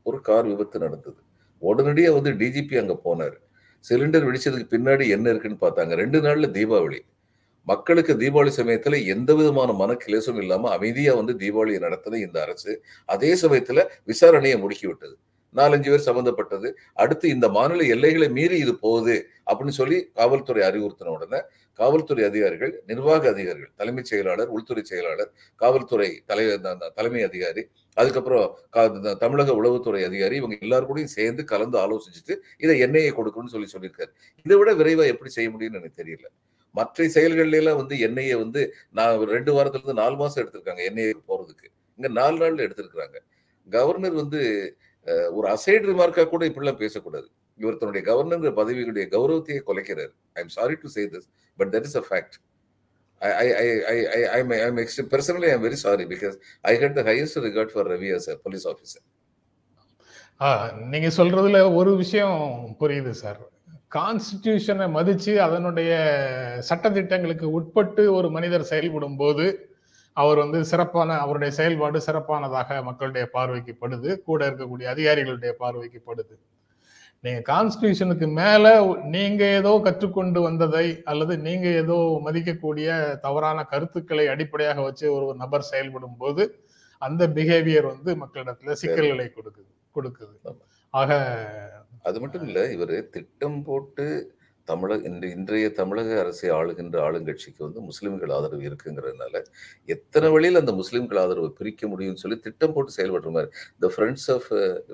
[0.06, 1.20] ஒரு கார் விபத்து நடந்தது.
[1.62, 3.38] உடனடியாக வந்து டிஜிபி அங்கே போனார்.
[3.84, 5.94] சிலிண்டர் வெடிச்சதுக்கு பின்னாடி என்ன இருக்குன்னு பார்த்தாங்க.
[5.96, 7.00] ரெண்டு நாள்ல தீபாவளி.
[7.68, 12.72] மக்களுக்கு தீபாவளி சமயத்துல எந்த விதமான மன கிளேசம் இல்லாம அமைதியா வந்து தீபாவளியை நடத்தது இந்த அரசு
[13.10, 15.16] அதே சமயத்துல விசாரணையை முடுக்கி விட்டது
[15.56, 16.68] நாலஞ்சு பேர் சம்பந்தப்பட்டது.
[16.94, 19.16] அடுத்து இந்த மாநில எல்லைகளை மீறி இது போகுது
[19.52, 21.40] அப்படின்னு சொல்லி காவல்துறை அறிவுறுத்தின உடனே
[21.80, 26.46] காவல்துறை அதிகாரிகள் நிர்வாக அதிகாரிகள் தலைமைச் செயலாளர் உள்துறை செயலாளர் காவல்துறை தலை
[26.96, 27.64] தலைமை அதிகாரி
[27.98, 28.48] அதுக்கப்புறம்
[29.20, 34.12] தமிழக உளவுத்துறை அதிகாரி இவங்க எல்லாரும் கூடயும் சேர்ந்து கலந்து ஆலோசிச்சுட்டு இதை எண்ணெயை கொடுக்கணும்னு சொல்லி சொல்லியிருக்காரு.
[34.46, 36.28] இதை விட விரைவா எப்படி செய்ய முடியும்னு எனக்கு தெரியல.
[36.72, 41.68] மற்ற செயல்கள்லாம் வந்து எண்ணெயை வந்து நான் ஒரு ரெண்டு வாரத்துல இருந்து நாலு மாசம் எடுத்திருக்காங்க எண்ணெயை போறதுக்கு.
[41.96, 43.18] இங்க நாலு நாள்ல எடுத்திருக்கிறாங்க.
[43.70, 44.42] கவர்னர் வந்து
[45.32, 47.30] ஒரு அசைடு ரிமார்க்கா கூட இப்படிலாம் பேசக்கூடாது.
[47.58, 50.14] இவர் தன்னுடைய கவர்னர் பதவியுடைய கௌரவத்தையே கொலைக்கிறார்.
[50.34, 52.40] I am sorry to say this but that is a fact
[53.24, 56.96] I, I, I, I, I I'm, I'm ext- personally, I'm very sorry because I had
[56.96, 59.02] the highest regard for Ravi as a police officer.
[60.74, 63.50] நீங்க சொல்றதுல ஒரு விஷயம் புரியுது sir.
[63.92, 65.92] கான்ஸ்டிடியூஷனை மதிச்சு அதனுடைய
[66.70, 69.46] சட்டதிட்டங்களுக்கு உட்பட்டு ஒரு மனிதர் செயல்படும் போது
[70.18, 74.10] அவர் வந்து சிறப்பான அவருடைய செயல்பாடு சிறப்பானதாக மக்களுடைய பார்வைக்கு படுது.
[74.30, 76.34] கூட இருக்கக்கூடிய அதிகாரிகளுடைய பார்வைக்கு படுது.
[77.26, 78.66] நீங்க கான்ஸ்டிடியூஷனுக்கு மேல
[79.16, 82.88] நீங்க ஏதோ கற்றுக்கொண்டு வந்ததை அல்லது நீங்க ஏதோ மதிக்கக்கூடிய
[83.26, 86.46] தவறான கருத்துக்களை அடிப்படையாக வச்சு ஒரு நபர் செயல்படும் போது
[87.02, 90.36] அந்த பிஹேவியர் வந்து மக்களிடத்துல சிக்கல்களை கொடுக்குது கொடுக்குது.
[90.94, 91.12] ஆக
[92.06, 94.06] அது மட்டும் இல்ல இவர் திட்டம் போட்டு
[94.68, 99.38] தமிழக இன்று இன்றைய தமிழக அரசை ஆளுகின்ற ஆளுங்கட்சிக்கு வந்து முஸ்லிம்கள் ஆதரவு இருக்குங்கிறதுனால
[99.90, 104.50] எத்தனை வழியில் அந்த முஸ்லிம்கள் ஆதரவை பிரிக்க முடியும்னு சொல்லி திட்டம் போட்டு செயல்படுற மாதிரி இந்த ஃப்ரெண்ட்ஸ் ஆஃப்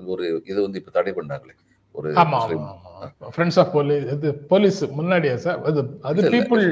[0.08, 1.56] ஒரு இதை வந்து இப்ப தடை பண்ணாங்களே
[1.96, 6.34] ஒரு ஆமா முஸ்லிம் ஆமா ஃப்ரெண்ட்ஸ் ஆஃப் போலீஸ் இது போலீஸ் முன்னாடியா சார் அது அது இல்ல, இல்ல.
[6.36, 6.66] People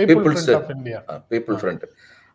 [0.00, 1.84] people front of India people front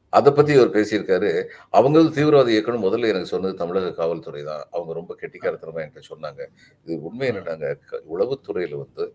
[0.10, 1.46] அதை பத்தி அவர் பேசியிருக்காரு.
[1.70, 4.68] அவங்க தீவிரவாத இயக்கணும் முதல்ல எனக்கு சொன்னது தமிழக காவல்துறை தான்.
[4.72, 6.46] அவங்க ரொம்ப கெட்டிக்காரத்தனமா என்கிட்ட சொன்னாங்க.
[6.86, 9.14] இது உண்மை என்னன்னாங்க க- உளவுத்துறையில வந்து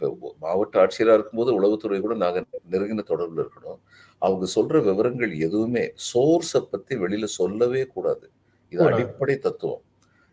[0.00, 3.78] இப்போ மாவட்ட ஆட்சியரா இருக்கும்போது உளவுத்துறை கூட நாங்க நெருங்கின தொடர்புல இருக்கணும்.
[4.18, 8.30] அவங்க சொல்ற விவரங்கள் எதுவுமே சோர்ஸை பத்தி வெளியில சொல்லவே கூடாது.
[8.68, 8.82] இது.
[8.92, 9.82] அடிப்படை தத்துவம்.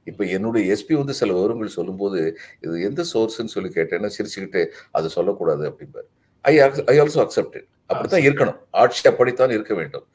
[0.04, 5.70] இப்ப என்னுடைய எஸ்பி வந்து சில விவரங்கள் சொல்லும்போது இது எந்த சோர்ஸ்ன்னு சொல்லி கேட்டேன்னா சிரிச்சுக்கிட்டு அது சொல்லக்கூடாது
[5.70, 6.10] அப்படிம்பாரு.
[6.42, 8.60] ஐ ஐ ஆல்சோ அக்செப்ட் அப்படித்தான் இருக்கணும்.
[8.82, 10.06] ஆட்சி அப்படித்தான் இருக்க வேண்டும்.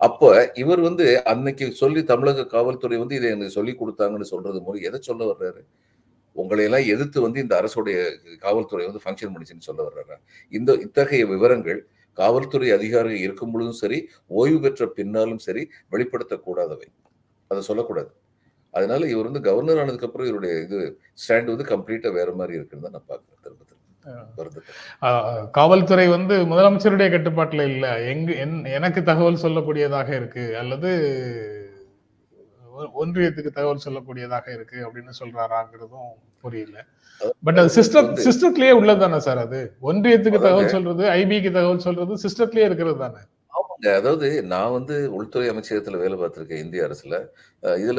[0.00, 0.28] அப்ப
[0.62, 5.22] இவர் வந்து அன்னைக்கு சொல்லி தமிழக காவல்துறை வந்து இதை எனக்கு சொல்லி கொடுத்தாங்கன்னு சொல்றது மூலம் எதை சொல்ல
[5.32, 5.62] வர்றாரு?
[6.36, 7.96] உங்களை எல்லாம் எதிர்த்து வந்து இந்த அரசுடைய
[8.44, 10.16] காவல்துறை வந்து ஃபங்க்ஷன் பண்ணிச்சுன்னு சொல்ல வர்றாரு?
[10.52, 11.80] இந்த இத்தகைய விவரங்கள்
[12.18, 13.98] காவல்துறை அதிகாரிகள் இருக்கும் பொழுதும் சரி
[14.40, 15.62] ஓய்வு பெற்ற பின்னாலும் சரி
[15.92, 16.88] வெளிப்படுத்தக்கூடாதவை
[17.50, 18.10] அதை சொல்லக்கூடாது.
[18.74, 20.78] அதனால இவர் வந்து கவர்னர் ஆனதுக்கு அப்புறம் இவருடைய இது
[21.22, 23.79] ஸ்டாண்ட் வந்து கம்ப்ளீட்டா வேற மாதிரி இருக்குன்னு தான் நான் பாக்குறேன் திரும்ப திரும்ப.
[25.50, 28.00] காவல்துறை வந்து முதலமைச்சருடைய கட்டுப்பாட்டுல இல்ல.
[28.00, 30.58] எங்க என்- எனக்கு தகவல் சொல்லக்கூடியதாக இருக்கு.
[30.58, 30.88] அல்லது
[33.00, 36.84] ஒன்றியத்துக்கு தகவல் சொல்லக்கூடியதாக இருக்கு அப்படின்னு சொல்றாராங்கிறதும் புரியல.
[37.42, 39.72] பட் அது சிஸ்டம் சிஸ்டத்திலேயே உள்ளதுதானே சார் அது?
[39.82, 43.14] ஒன்றியத்துக்கு தகவல் சொல்றது ஐபிக்கு தகவல் சொல்றது சிஸ்டத்திலேயே இருக்கிறது தானே?
[43.14, 43.94] ஆமாங்க.
[43.94, 47.26] அதாவது நான் வந்து உள்துறை அமைச்சகத்துல வேலை பார்த்திருக்கேன் இந்திய அரசுல.
[47.62, 47.98] இதுல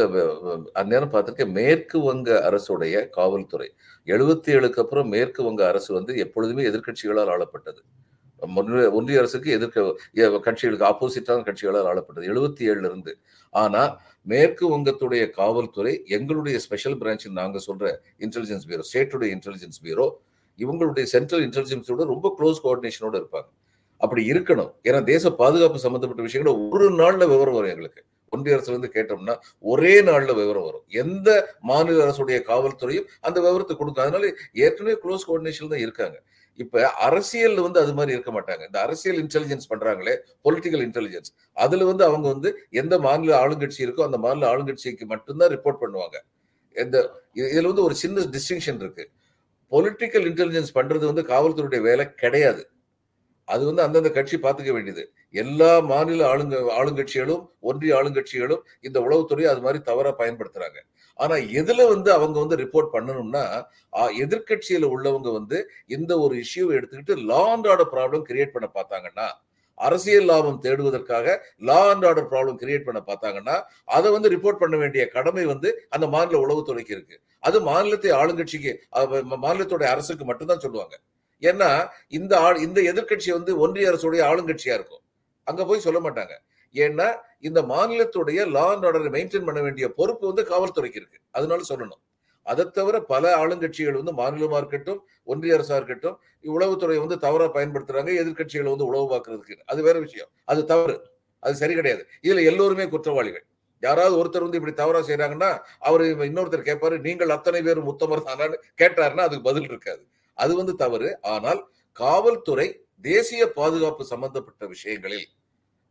[0.73, 3.73] அந்நேரம் பார்த்திருக்கேன் மேற்கு வங்க அரசுடைய காவல்துறை.
[4.05, 7.81] எழுபத்தி ஏழுக்கு அப்புறம் மேற்கு வங்க அரசு வந்து எப்பொழுதுமே எதிர்க்கட்சிகளால் ஆளப்பட்டது.
[8.91, 9.99] ஒன்றிய அரசுக்கு எதிர்க்க
[10.45, 12.25] கட்சிகளுக்கு ஆப்போசிட்டான கட்சிகளால் ஆளப்பட்டது.
[12.33, 13.17] எழுபத்தி ஏழுல இருந்து.
[13.49, 20.09] ஆனா மேற்கு வங்கத்துடைய காவல்துறை எங்களுடைய ஸ்பெஷல் பிரான்ச் நாங்க சொல்ற இன்டெலிஜென்ஸ் பியூரோ ஸ்டேட்டுடைய இன்டெலிஜென்ஸ் பியூரோ
[20.57, 23.49] இவங்களுடைய சென்ட்ரல் இன்டெலிஜென்ஸோட ரொம்ப க்ளோஸ் கோஆர்டினேஷனோட இருப்பாங்க.
[23.97, 24.71] அப்படி இருக்கணும்.
[24.83, 28.03] ஏன்னா தேச பாதுகாப்பு சம்பந்தப்பட்ட விஷயங்கள ஒரு நாள்ல விவரம் வரும் எங்களுக்கு.
[28.31, 30.83] ஒன்றிய அரசுல இருந்து கேட்டோம்னா ஒரே நாள்ல விவரம் வரும்.
[30.87, 34.05] எந்த மாநில அரசுடைய காவல்துறையும் அந்த விவரத்தை கொடுக்கும்.
[34.05, 36.21] அதனால ஏற்கனவே க்ளோஸ் கோஆர்டினேஷன் தான் இருக்காங்க.
[36.55, 38.65] இப்ப அரசியல் வந்து அது மாதிரி இருக்க மாட்டாங்க.
[38.65, 44.17] இந்த அரசியல் இன்டெலிஜென்ஸ் பண்றாங்களே பொலிட்டிக்கல் இன்டெலிஜென்ஸ் அதுல வந்து அவங்க வந்து எந்த மாநில ஆளுங்கட்சி இருக்கோ அந்த
[44.17, 46.21] மாநில ஆளுங்கட்சிக்கு மட்டும்தான் ரிப்போர்ட் பண்ணுவாங்க.
[46.73, 49.09] எந்த இது- இதுல வந்து ஒரு சின்ன டிஸ்டிங்ஷன் இருக்கு.
[49.71, 52.70] பொலிட்டிக்கல் இன்டெலிஜென்ஸ் பண்றது வந்து காவல்துறையுடைய வேலை கிடையாது.
[53.47, 55.03] அது வந்து அந்தந்த கட்சி பார்த்துக்க வேண்டியது.
[55.43, 60.79] எல்லா மாநில ஆளுங்க ஆளுங்கட்சிகளும் ஒன்றிய ஆளுங்கட்சிகளும் இந்த உளவுத்துறையை அது மாதிரி தவறா பயன்படுத்துறாங்க.
[61.19, 63.43] ஆனா எதுல வந்து அவங்க வந்து ரிப்போர்ட் பண்ணணும்னா
[64.23, 65.57] எதிர்கட்சியில எதிர்க்கட்சியில உள்ளவங்க வந்து
[65.95, 69.27] இந்த ஒரு இஷ்யூவை எடுத்துக்கிட்டு law and order problem create பண்ண பார்த்தாங்கன்னா
[69.77, 71.27] அரசியல் லாபம் தேடுவதற்காக
[71.69, 73.55] law and order problem create பண்ண பார்த்தாங்கன்னா
[73.97, 77.15] அதை வந்து ரிப்போர்ட் பண்ண வேண்டிய கடமை வந்து அந்த மாநில உளவுத்துறைக்கு இருக்கு.
[77.47, 80.95] அது மாநிலத்தை ஆளுங்கட்சிக்கு மாநிலத்துடைய மாநிலத்தோட அரசுக்கு மட்டும்தான் சொல்லுவாங்க.
[81.41, 81.69] ஏன்னா
[82.07, 85.03] இந்த ஆள் இந்த எதிர்க்கட்சி வந்து ஒன்றிய அரசுடைய ஆளுங்கட்சியா இருக்கும்.
[85.47, 86.33] அங்க போய் சொல்ல மாட்டாங்க.
[86.75, 87.07] ஏன்னா
[87.39, 91.19] இந்த மாநிலத்துடைய லா அண்ட் ஆர்டரை மெயின்டைன் பண்ண வேண்டிய பொறுப்பு வந்து காவல்துறைக்கு இருக்கு.
[91.31, 92.01] அதனால சொல்லணும்.
[92.45, 98.69] அதை தவிர பல ஆளுங்கட்சிகள் வந்து மாநிலமா இருக்கட்டும் ஒன்றிய அரசா இருக்கட்டும் உளவுத்துறை வந்து தவறா பயன்படுத்துறாங்க எதிர்க்கட்சிகளை
[98.69, 100.29] வந்து உளவு பார்க்கறதுக்கு அது வேற விஷயம்.
[100.45, 100.95] அது தவறு.
[101.39, 102.03] அது சரி கிடையாது.
[102.21, 103.45] இதுல எல்லோருமே குற்றவாளிகள்.
[103.83, 109.23] யாராவது ஒருத்தர் வந்து இப்படி தவறா செய்யறாங்கன்னா அவர் இன்னொருத்தர் கேட்பாரு நீங்கள் அத்தனை பேரும் உத்தமர் தானான்னு கேட்டாருன்னா
[109.27, 110.03] அதுக்கு பதில் இருக்காது.
[110.33, 111.19] அது வந்து தவறு.
[111.21, 115.27] ஆனால் காவல்துறை தேசிய பாதுகாப்பு சம்பந்தப்பட்ட விஷயங்களில்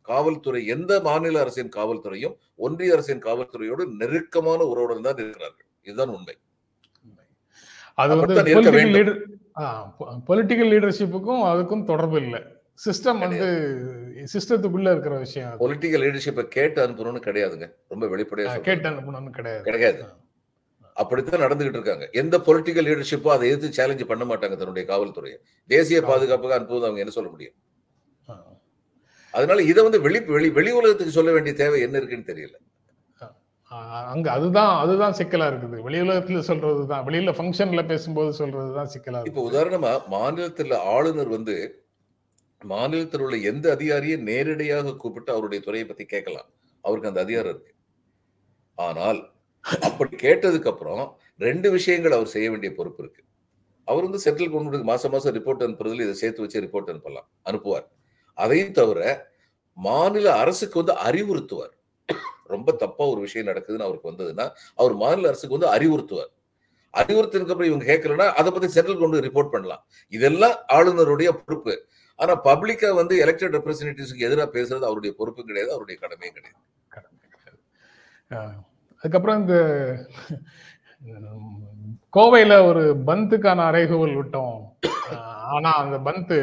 [0.01, 5.65] காவல்துறை எந்த மாநில அரசின் காவல்துறையும் ஒன்றிய அரசின் காவல்துறையோடு நெருக்கமான உறவுடன் தான் இருக்கிறார்கள்.
[5.81, 6.37] இதுதான் உண்மை.
[7.93, 8.33] அது வந்து
[10.27, 12.43] பொலிட்டிக்கல் லீடர்ஷிப்புக்கும் அதுக்கும் தொடர்பு இல்லை.
[12.85, 13.45] சிஸ்டம் வந்து
[14.33, 15.59] சிஸ்டத்துக்குள்ள இருக்கிற விஷயம்.
[15.59, 17.71] பொலிட்டிக்கல் லீடர்ஷிப்பை கேட்டு அனுப்பணும்னு கிடையாதுங்க.
[17.87, 18.61] ரொம்ப வெளிப்படையா ஆஹ் சொல்றேன்.
[18.61, 19.63] கேட்டு அனுப்பணும்னு கிடையாது.
[19.63, 20.03] கிடையாது.
[20.93, 25.37] அப்படித்தான் நடந்துகிட்டு இருக்காங்க எந்த பொலிட்டிக்கல் லீடர்ஷிப்போ அதை எதிர்த்து சேலஞ்ச் பண்ண மாட்டாங்க தன்னுடைய காவல்துறையை.
[25.69, 27.55] தேசிய பாதுகாப்புக்கு அனுப்புவது அவங்க என்ன சொல்ல முடியும்?
[29.33, 32.55] அதனால இதை வந்து வெளி வெளி வெளி உலகத்துக்கு சொல்ல வேண்டிய தேவை என்ன இருக்குன்னு தெரியல.
[34.07, 35.81] அங்க அதுதான் அதுதான் சிக்கலா இருக்குது.
[35.81, 37.05] வெளி உலகத்துல சொல்றதுதான்.
[37.07, 41.85] வெளியில ஃபங்க்ஷன்ல பேசும்போது சொல்றதுதான் சிக்கலா இப்ப உதாரணமா மாநிலத்தில் ஆளுநர் வந்து
[42.61, 46.49] மாநிலத்தில் உள்ள எந்த அதிகாரியை நேரடியாக கூப்பிட்டு அவருடைய துறையை பத்தி கேட்கலாம்.
[46.81, 47.73] அவருக்கு அந்த அதிகாரம் இருக்கு.
[48.75, 49.30] ஆனால்
[49.63, 51.03] அப்படி கேட்டதுக்கு அப்புறம்
[51.37, 53.21] ரெண்டு விஷயங்கள் அவர் செய்ய வேண்டிய பொறுப்பு இருக்கு.
[53.85, 57.85] அவர் வந்து சென்ட்ரல் கவர்மெண்ட்டுக்கு மாசம் மாசம் ரிப்போர்ட் அனுப்புறதுல இதை சேர்த்து வச்சு ரிப்போர்ட் அனுப்பலாம் அனுப்புவார்.
[58.33, 59.29] அதையும் தவிர
[59.77, 61.73] மாநில அரசுக்கு வந்து அறிவுறுத்துவார்.
[62.53, 64.45] ரொம்ப தப்பா ஒரு விஷயம் நடக்குதுன்னு அவருக்கு வந்ததுன்னா
[64.75, 66.31] அவர் மாநில அரசுக்கு வந்து அறிவுறுத்துவார்.
[66.93, 69.83] அறிவுறுத்தினுக்கு அப்புறம் இவங்க கேட்கலன்னா அதை பத்தி சென்ட்ரல் கொண்டு ரிப்போர்ட் பண்ணலாம்.
[70.09, 71.75] இதெல்லாம் ஆளுநருடைய பொறுப்பு.
[72.15, 76.59] ஆனா பப்ளிக்கா வந்து எலெக்டட் ரெப்ரஸன்டேட்டிவ்ஸ்க்கு எதிராக பேசுறது அவருடைய பொறுப்பு கிடையாது அவருடைய கடமையும் கிடையாது.
[79.03, 79.55] அதுக்கப்புறம் இந்த
[81.05, 81.29] கோவையில்
[82.15, 84.57] கோவையில ஒரு பந்துக்கான அறைகூவல் விட்டோம்.
[85.51, 86.37] ஆனால் ஆனா அந்த பந்து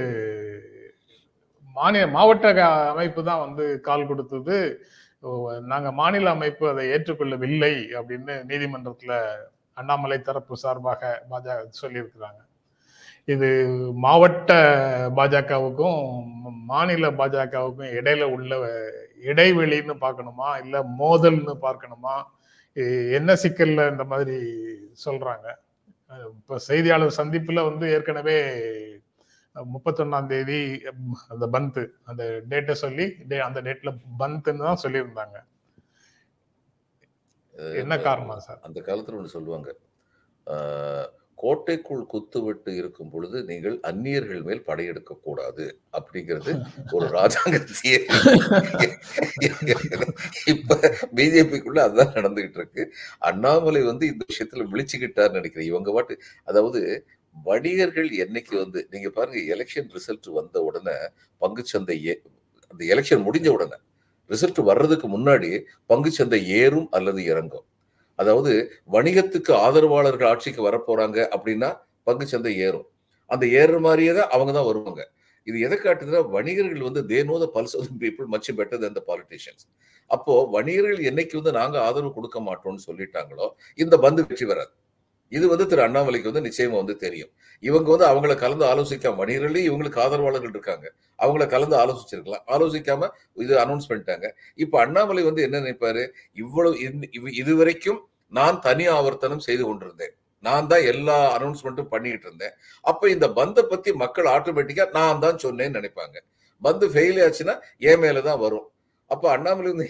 [1.76, 2.46] மாநில மாவட்ட
[2.92, 4.56] அமைப்பு தான் வந்து கால் கொடுத்தது.
[5.72, 9.14] நாங்கள் மாநில அமைப்பு அதை ஏற்றுக்கொள்ளவில்லை அப்படின்னு நீதிமன்றத்தில்
[9.80, 12.40] அண்ணாமலை தரப்பு சார்பாக பாஜக சொல்லியிருக்கிறாங்க.
[13.34, 13.48] இது
[14.06, 14.52] மாவட்ட
[15.18, 16.02] பாஜகவுக்கும்
[16.72, 18.52] மாநில பாஜகவுக்கும் இடையில உள்ள
[19.30, 20.50] இடைவெளின்னு பார்க்கணுமா?
[20.64, 22.16] இல்லை மோதல்னு பார்க்கணுமா?
[23.18, 24.36] என்ன சிக்கல்ல இந்த மாதிரி
[25.04, 25.48] சொல்றாங்க?
[26.36, 28.36] இப்ப செய்தியாளர் சந்திப்புல வந்து ஏற்கனவே
[29.56, 30.60] முப்பத்தொன்னாம் தேதி
[31.32, 33.06] அந்த பந்த் அந்த டேட்டை சொல்லி
[33.46, 35.36] அந்த டேட்ல பந்த்னு தான் சொல்லியிருந்தாங்க.
[37.82, 38.60] என்ன காரணம் சார்?
[38.62, 39.68] அந்த காலத்துல ஒன்று சொல்லுவாங்க.
[41.38, 45.64] கோட்டைக்குள் குத்துவிட்டு இருக்கும் பொழுது நீங்கள் அந்நியர்கள் மேல் படையெடுக்க கூடாது
[45.98, 46.52] அப்படிங்கிறது
[46.92, 47.98] ஒரு ராஜாங்கத்தையே
[50.52, 50.78] இப்ப
[51.18, 52.84] பிஜேபிக்குள்ள அதுதான் நடந்துகிட்டு இருக்கு.
[53.30, 55.70] அண்ணாமலை வந்து இந்த விஷயத்துல விழிச்சுக்கிட்டார்னு நினைக்கிறேன்.
[55.72, 56.16] இவங்க பாட்டு
[56.48, 56.80] அதாவது
[57.36, 60.96] வணிகர்கள் என்னைக்கு வந்து நீங்க பாருங்க எலெக்ஷன் ரிசல்ட் வந்த உடனே
[61.42, 61.98] பங்குச்சந்தை
[62.70, 63.78] அந்த எலெக்ஷன் முடிஞ்ச உடனே
[64.30, 65.50] ரிசல்ட் வர்றதுக்கு முன்னாடி
[65.90, 67.66] பங்குச்சந்தை ஏறும் அல்லது இறங்கும்.
[68.18, 72.86] அதாவது வணிகத்துக்கு ஆதரவாளர்கள் ஆட்சிக்கு வரப்போறாங்க அப்படின்னா பங்குச்சந்தை ஏறும்.
[73.26, 75.10] அந்த ஏறுற மாதிரியே தான் அவங்க தான் வருவாங்க.
[75.44, 79.02] இது எதை காட்டுதுன்னா வணிகர்கள் வந்து they know the pulse of people much better than the
[79.06, 79.64] politicians
[80.06, 84.70] அப்போ வணிகர்கள் என்னைக்கு வந்து நாங்க ஆதரவு கொடுக்க மாட்டோம்னு சொல்லிட்டாங்களோ இந்த பந்து வெற்றி வராது.
[85.28, 87.28] இது வந்து திரு அண்ணாமலைக்கு வந்து நிச்சயமா வந்து தெரியும்.
[87.60, 90.92] இவங்க வந்து அவங்கள கலந்து ஆலோசிக்காம வணிகர்களே இவங்களுக்கு ஆதரவாளர்கள் இருக்காங்க.
[91.18, 92.42] அவங்கள கலந்து ஆலோசிச்சிருக்கலாம்.
[92.46, 96.08] ஆலோசிக்காம இது அனௌன்ஸ் பண்ணிட்டாங்க இப்ப அண்ணாமலை வந்து என்ன நினைப்பாரு?
[96.32, 100.14] இவ்வளவு இந்த- இவ்- இதுவரைக்கும் நான் தனி ஆவர்த்தனம் செய்து கொண்டிருந்தேன்.
[100.44, 102.56] நான் தான் எல்லா அனௌன்ஸ்மெண்ட்டும் பண்ணிட்டு இருந்தேன்.
[102.90, 106.18] அப்ப இந்த பந்தை பத்தி மக்கள் ஆட்டோமேட்டிக்கா நான் தான் சொன்னேன்னு நினைப்பாங்க.
[106.62, 107.54] பந்து ஃபெயில் ஆச்சுன்னா
[107.90, 108.66] என் மேலதான் வரும்.
[109.10, 109.86] அப்ப அண்ணாமலை வந்து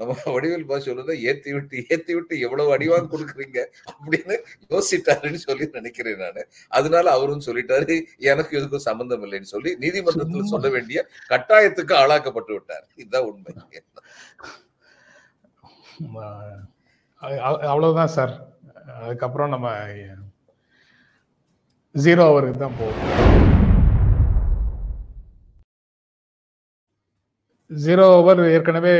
[0.00, 3.58] நம்ம வடிவேல் பா சொல்றதை ஏத்தி விட்டு ஏத்தி விட்டு எவ்வளவு அடிவாங்க கொடுக்குறீங்க?
[3.90, 4.36] அப்படின்னு
[4.72, 6.42] யோசிட்டாருன்னு சொல்லி நினைக்கிறேன் நானு.
[6.78, 7.96] அதனால அவரும் சொல்லிட்டாரு
[8.32, 11.00] எனக்கு இதுக்கும் சம்பந்தம் இல்லைன்னு சொல்லி நீதிமன்றத்தில் சொல்ல வேண்டிய
[11.32, 12.86] கட்டாயத்துக்கு ஆளாக்கப்பட்டு விட்டார்.
[13.02, 13.52] இதுதான் உண்மை.
[17.72, 18.32] அவ்வளவுதான் சார்.
[19.04, 19.68] அதுக்கப்புறம் நம்ம
[21.94, 23.12] ஜீரோ அவருக்கு தான் போகும்
[27.70, 28.94] ஜீரோ ஓவர் ஏற்கனவே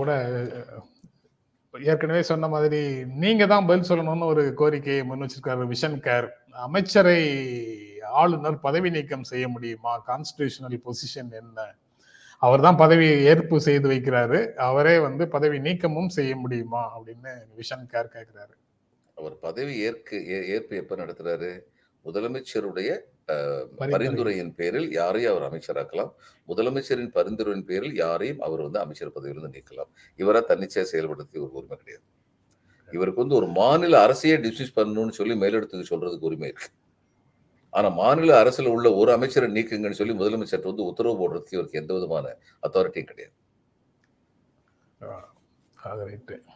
[0.00, 0.12] கூட
[1.74, 2.80] ஏற்கனவே சொன்ன மாதிரி
[3.22, 6.28] நீங்க தான் பதில் சொல்லணும்னு ஒரு கோரிக்கையை முன் வச்சிருக்காரு விஷன் கேர்.
[6.66, 7.20] அமைச்சரை
[8.20, 9.92] ஆளுநர் பதவி நீக்கம் செய்ய முடியுமா?
[10.10, 11.58] கான்ஸ்டியூஷனல் பொசிஷன் என்ன?
[12.42, 14.38] அவர் தான் பதவி ஏற்பு செய்து வைக்கிறாரு.
[14.68, 16.82] அவரே வந்து பதவி நீக்கமும் செய்ய முடியுமா?
[16.96, 18.54] அப்படின்னு விஷன் கேர் கேட்கிறாரு
[19.16, 20.18] அவர் பதவி ஏற்க
[20.56, 21.50] ஏற்பு எப்ப நடத்துறாரு?
[22.04, 22.90] முதலமைச்சருடைய.
[23.92, 26.10] பரிந்துரையின் பேரில் யாரையும் அவர் அமைச்சராக்கலாம்.
[26.48, 29.90] முதலமைச்சரின் பரிந்துரையின் பேரில் யாரையும் அவர் வந்து அமைச்சர் பதவியிலிருந்து நீக்கலாம்.
[30.18, 32.06] இவரா தன்னிச்சையா செயல்படுத்தி ஒரு உரிமை கிடையாது.
[32.88, 36.70] இவருக்கு வந்து ஒரு மாநில அரசையே டிஸ்மிஸ் பண்ணணும்னு சொல்லி மேலிடத்துக்கு சொல்றதுக்கு உரிமை இருக்கு.
[37.72, 42.34] ஆனா மாநில அரசுல உள்ள ஒரு அமைச்சரை நீக்குங்கன்னு சொல்லி முதலமைச்சர் வந்து உத்தரவு போடுறதுக்கு இவருக்கு எந்த விதமான
[42.62, 43.34] அத்தாரிட்டியும் கிடையாது.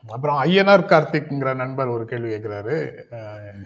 [0.09, 2.75] அப்புறம் ஐயனார் கார்த்திக்ங்கிற நண்பர் ஒரு கேள்வி கேட்கிறாரு.
[3.19, 3.63] அஹ்,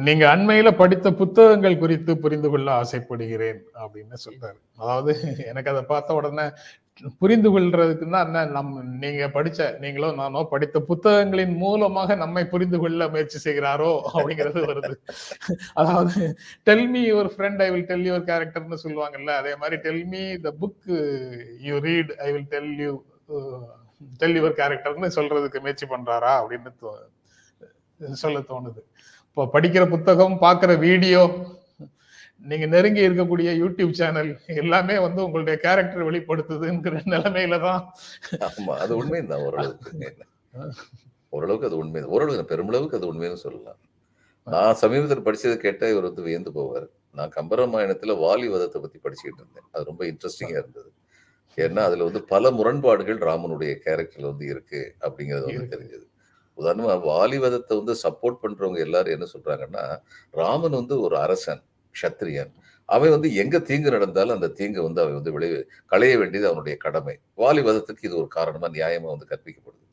[0.00, 4.58] நீங்க அண்மையில படித்த புத்தகங்கள் குறித்து புரிந்து கொள்ள ஆசைப்படுகிறேன் அப்படின்னு சொல்றாரு.
[4.76, 5.12] அதாவது
[5.46, 6.46] எனக்கு அதை பார்த்த உடனே
[7.20, 8.70] புரிந்து கொள்றதுக்குன்னா என்ன நம்
[9.02, 14.94] நீங்க படிச்ச நீங்களோ நானோ படித்த புத்தகங்களின் மூலமாக நம்மை புரிந்து கொள்ள முயற்சி செய்கிறாரோ அப்படிங்கிறது வருது.
[15.80, 16.20] அதாவது
[16.68, 20.52] tell me your friend I will tell your கேரக்டர்னு சொல்லுவாங்கல்ல அதே மாதிரி tell me the
[20.62, 20.88] book
[21.68, 22.92] you read I will tell you
[24.22, 26.72] tell your கேரக்டர்னு சொல்றதுக்கு முயற்சி பண்றாரா அப்படின்னு
[28.24, 28.80] சொல்ல தோணுது.
[29.28, 31.22] இப்போ படிக்கிற புத்தகம் பார்க்குற வீடியோ
[32.46, 34.30] நீங்க நெருங்கி இருக்கக்கூடிய யூடியூப் சேனல்
[34.62, 37.82] எல்லாமே வந்து உங்களுடைய கேரக்டர் வெளிப்படுத்துதுங்கிற நிலைமையில தான்
[38.48, 40.10] ஆமா அது உண்மைதான் ஓரளவுக்கு.
[41.32, 43.80] ஓரளவுக்கு அது உண்மை ஓரளவுக்கு பெருமளவுக்கு அது உண்மைன்னு சொல்லலாம்.
[44.46, 46.86] நான் சமீபத்தில் படிச்சதை கேட்டா இவர் வந்து வியந்து போவார்.
[47.18, 49.68] நான் கம்பராமாயணத்துல வாலி வதத்தை பத்தி படிச்சுக்கிட்டு இருந்தேன்.
[49.72, 50.90] அது ரொம்ப இன்ட்ரெஸ்டிங்கா இருந்தது.
[51.58, 55.70] ஏன்னா அதுல வந்து பல முரண்பாடுகள் ராமனுடைய கேரக்டர்ல வந்து இருக்கு அப்படிங்கிறது வந்து.
[55.74, 56.06] தெரிஞ்சது.
[56.58, 59.84] உதாரணமா வாலி வதத்தை வந்து சப்போர்ட் பண்றவங்க எல்லாரும் என்ன சொல்றாங்கன்னா
[60.40, 61.62] ராமன் வந்து ஒரு அரசன்.
[62.02, 62.52] க்ஷத்ரியன்.
[62.84, 67.18] அவன் வந்து எங்க தீங்கு நடந்தாலும் அந்த தீங்கை வந்து அவன் வந்து விளைவு களைய வேண்டியது அவனுடைய கடமை.
[67.36, 69.84] வாலிவதத்துக்கு இது ஒரு காரணமா நியாயமா வந்து கற்பிக்கப்படுது.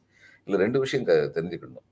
[0.46, 1.92] இல்ல ரெண்டு விஷயம் க- தெரிஞ்சுக்கணும்.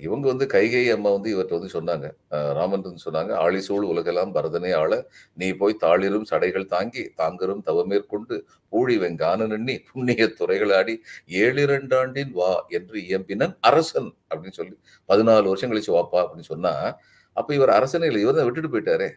[0.00, 2.12] இவங்க வந்து கைகை அம்மா வந்து இவர்கிட்ட வந்து சொன்னாங்க.
[2.52, 8.40] ராமன் வந்து சொன்னாங்க ஆழிசூழ் உலகெல்லாம் பரதனே ஆள நீ போய் தாளிரும் சடைகள் தாங்கி தாங்கரும் தவமேற்கொண்டு
[8.72, 14.78] பூழி வெங்கான நின்னி புண்ணிய துறைகளாடி ஏழிரண்டாண்டின் வா என்று இயம்பினன் அரசன் அப்படின்னு சொல்லி
[15.08, 16.98] பதினாலு வருஷம் கழிச்சு வாப்பா அப்படின்னு சொன்னா
[17.32, 19.10] அப்ப இவர் அரசனே இல்லை இவர் தான் விட்டுட்டு போயிட்டாரே.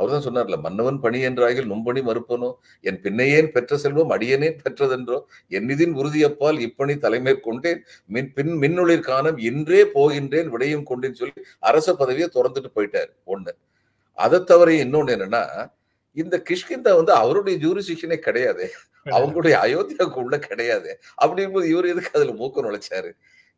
[0.00, 2.50] அவர் தான் சொன்னார்ல மன்னவன் பணி என்றாகில் நும்பணி மறுப்பனோ?
[2.84, 5.18] என் பின்னையேன் பெற்ற செல்வம் அடியனேன் பெற்றதென்றோ?
[5.58, 7.80] என்னிதின் உறுதியப்பால் இப்பணி தலைமேற்கொண்டேன்
[8.16, 13.52] மின் பின் மின்னுளிர் காணம் இன்றே போகின்றேன் விடையும் கொண்டேன்னு சொல்லி அரச பதவியை திறந்துட்டு போயிட்டாரு ஒண்ணு.
[14.18, 15.44] அதை தவிர இன்னொன்னு என்னன்னா
[16.16, 18.64] இந்த கிஷ்கிந்தா வந்து அவருடைய ஜூரிசிஷனே கிடையாது.
[19.16, 20.90] அவங்களுடைய அயோத்தியாவுக்கு உள்ள கிடையாது.
[21.22, 23.10] அப்படிங்கும்போது இவர் எதுக்கு அதுல மூக்க நுழைச்சாரு?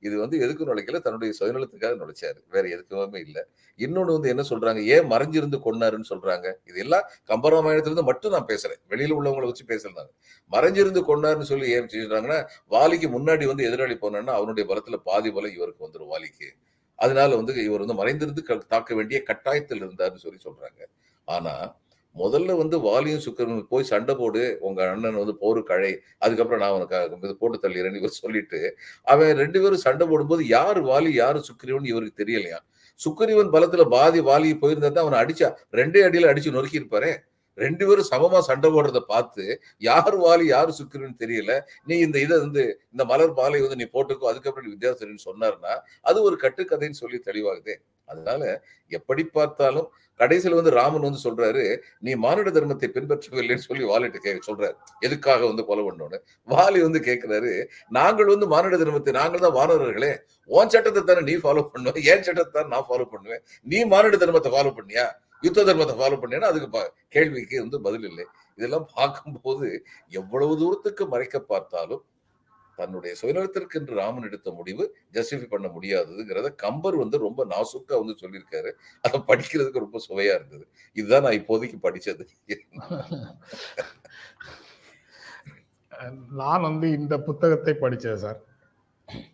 [0.03, 2.37] இது வந்து எதுக்கு நுழைக்கல தன்னுடைய சுயநலத்துக்காக நுழைச்சாரு.
[2.51, 3.45] வேற எதுக்குமே இல்லை.
[3.77, 4.85] இன்னொன்னு வந்து என்ன சொல்றாங்க?
[4.85, 6.55] ஏன் மறைஞ்சிருந்து கொண்டாருன்னு சொல்றாங்க?
[6.65, 8.81] இது எல்லாம் கம்பராமாயணத்திலிருந்து மட்டும் நான் பேசுறேன்.
[8.89, 10.09] வெளியில உள்ளவங்களை வச்சு பேசுறாங்க
[10.51, 15.87] மறைஞ்சிருந்து கொண்டாருன்னு சொல்லி ஏன் சொல்றாங்கன்னா வாலிக்கு முன்னாடி வந்து எதிராளி போனான்னா அவனுடைய பலத்துல பாதி பலம் இவருக்கு
[15.87, 16.55] வந்துடும் வாலிக்கு.
[16.97, 20.85] அதனால வந்து இவர் வந்து மறைந்திருந்து க- தாக்க வேண்டிய கட்டாயத்தில் இருந்தாருன்னு சொல்லி சொல்றாங்க.
[21.25, 21.77] ஆனா
[22.17, 26.99] முதல்ல வந்து வாலியும் சுக்கரனும் போய் சண்டை போடு உங்க அண்ணன் வந்து போரு கழை அதுக்கப்புறம் நான் உனக்கு
[27.21, 28.61] இது போட்டு தள்ளிடுறேன் இவர் சொல்லிட்டு
[29.07, 32.59] அவன் ரெண்டு பேரும் சண்டை போடும்போது யார் வாலி யாரு சுக்கிரவன் இவருக்கு தெரியலையா?
[33.01, 37.13] சுக்கிரவன் பலத்துல பாதி வாலி போயிருந்தா தான் அவனை அடிச்சா ரெண்டே அடியில அடிச்சு நொறுக்கி இருப்பாரே
[37.59, 39.45] ரெண்டு பேரும் சமமா சண்டை போடுறத பார்த்து
[39.89, 41.55] யார் வாலி யார் சுக்கிரன்னு தெரியல.
[41.89, 42.63] நீ இந்த இதை வந்து
[42.93, 45.75] இந்த மலர் மாலை வந்து நீ போட்டுக்கோ அதுக்கப்புறம் வித்தியாசம் சொன்னார்னா
[46.11, 47.77] அது ஒரு கட்டுக்கதைன்னு சொல்லி தெளிவாகுதே.
[48.09, 48.45] அதனால
[48.97, 49.89] எப்படி பார்த்தாலும்
[50.21, 51.63] கடைசியில் வந்து ராமன் வந்து சொல்றாரு
[52.07, 54.75] நீ மானுட தர்மத்தை பின்பற்றவில்லைன்னு சொல்லி வாலிட்டு கே சொல்றாரு.
[55.07, 56.19] எதுக்காக வந்து கொலை பண்ணோன்னு?
[56.49, 57.53] வாலி வந்து கேட்கிறாரு
[57.99, 60.13] நாங்கள் வந்து மானுட தர்மத்தை நாங்கள் தான் வானவர்களே.
[60.51, 63.43] உன் சட்டத்தை தானே நீ ஃபாலோ பண்ணுவேன் என் சட்டத்தை தானே நான் ஃபாலோ பண்ணுவேன்.
[63.67, 65.07] நீ மானுட தர்மத்தை ஃபாலோ பண்ணியா?
[65.43, 68.25] யுத்த தர்மத்தை ஃபாலோ பண்ணியா அதுக்கு கேள்விக்கு வந்து பதில் இல்லை.
[68.57, 72.05] இதெல்லாம் பார்க்கும்போது எவ்வளவு தூரத்துக்கு மறைக்க பார்த்தாலும்
[72.79, 78.71] தன்னுடைய சுயநலத்திற்கு என்று ராமன் எடுத்த முடிவு ஜஸ்டிஃபை பண்ண முடியாததுங்கிறத கம்பர் வந்து ரொம்ப நாசுக்கா வந்து சொல்லியிருக்காரு.
[79.01, 80.69] அதை படிக்கிறதுக்கு ரொம்ப சுவையா இருந்தது.
[80.93, 82.27] இதுதான் நான் இப்போதைக்கு படிச்சது.
[86.31, 88.41] நான் வந்து இந்த புத்தகத்தை படிச்சேன் சார்.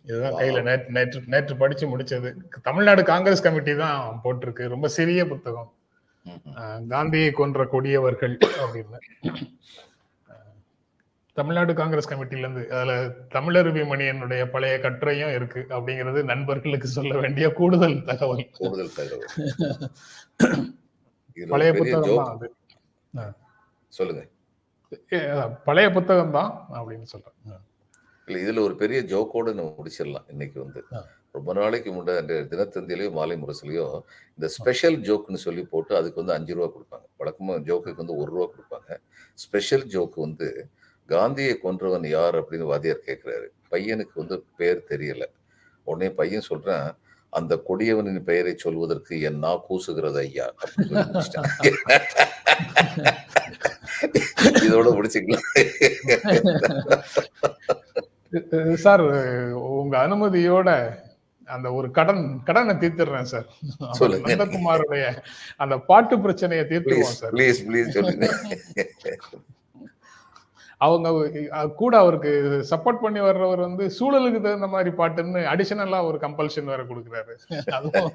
[0.03, 2.35] இதுதான் கையில நேற்று நேற்று நேற்று படிச்சு முடிச்சது.
[2.61, 4.67] தமிழ்நாடு காங்கிரஸ் கமிட்டி தான் போட்டிருக்கு.
[4.67, 5.77] ரொம்ப சிறிய புத்தகம்.
[6.87, 8.99] காந்தியை கொன்ற கொடியவர்கள் அப்படின்னு.
[11.37, 12.93] தமிழ்நாடு காங்கிரஸ் கமிட்டில இருந்து அதுல
[13.33, 18.49] தமிழருவி மணியனுடைய பழைய கட்டுரையும் இருக்கு அப்படிங்கிறது நண்பர்களுக்கு சொல்ல வேண்டிய கூடுதல் தகவல்.
[18.57, 19.29] கூடுதல் தகவல்.
[21.49, 22.15] பழைய புத்தகம்.
[22.15, 22.47] தான் அது.
[23.87, 24.23] சொல்லுங்க.
[25.63, 27.37] பழைய புத்தகம் தான் அப்படின்னு சொல்றேன்.
[28.25, 30.85] இல்ல இதுல ஒரு பெரிய ஜோக்கோட நம்ம முடிச்சிடலாம் இன்னைக்கு வந்து.
[31.49, 33.93] ரொம்ப நாளைக்கு முன்னாடி தினத்தந்திலையும் மாலை முரசுலையும்
[34.33, 37.05] இந்த ஸ்பெஷல் ஜோக்குன்னு சொல்லி போட்டு அதுக்கு வந்து அஞ்சு ரூபா கொடுப்பாங்க.
[37.19, 38.89] வழக்கமா ஜோக்குக்கு வந்து ஒரு ரூபா கொடுப்பாங்க.
[39.43, 40.47] ஸ்பெஷல் ஜோக்கு வந்து
[41.13, 43.47] காந்தியை கொன்றவன் யார் அப்படின்னு வாத்தியார் கேட்கிறாரு.
[43.71, 45.23] பையனுக்கு வந்து பேர் தெரியல.
[45.87, 46.87] உடனே பையன் சொல்றான்
[47.39, 51.49] அந்த கொடியவனின் பெயரை சொல்வதற்கு என் நா கூசுகிறது ஐயா அப்படின்னு சொல்லி முடிச்சிட்டான்.
[54.67, 55.45] இதோட முடிச்சுக்கலாம்.
[58.87, 59.03] சார்
[59.81, 60.69] உங்க அனுமதியோட
[61.55, 63.47] அந்த ஒரு கடன் கடனை தீர்த்துறேன் சார்.
[64.29, 65.05] நந்தகுமாருடைய
[65.63, 67.33] அந்த பாட்டு பிரச்சனையை தீர்த்துருவோம் சார்.
[67.37, 68.27] ப்ளீஸ் ப்ளீஸ் சொல்லுங்க.
[70.85, 71.07] அவங்க
[71.79, 72.29] கூட அவருக்கு
[72.69, 77.33] சப்போர்ட் பண்ணி வர்றவர் வந்து சூழலுக்கு தகுந்த மாதிரி பாட்டுன்னு அடிஷனலா ஒரு கம்பல்ஷன் வேற கொடுக்குறாரு.
[77.77, 78.13] அதுவும்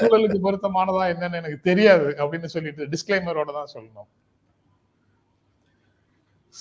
[0.00, 4.08] சூழலுக்கு பொருத்தமானதா என்னன்னு எனக்கு தெரியாது அப்படின்னு சொல்லிட்டு டிஸ்கிளைமரோட தான் சொல்லணும்.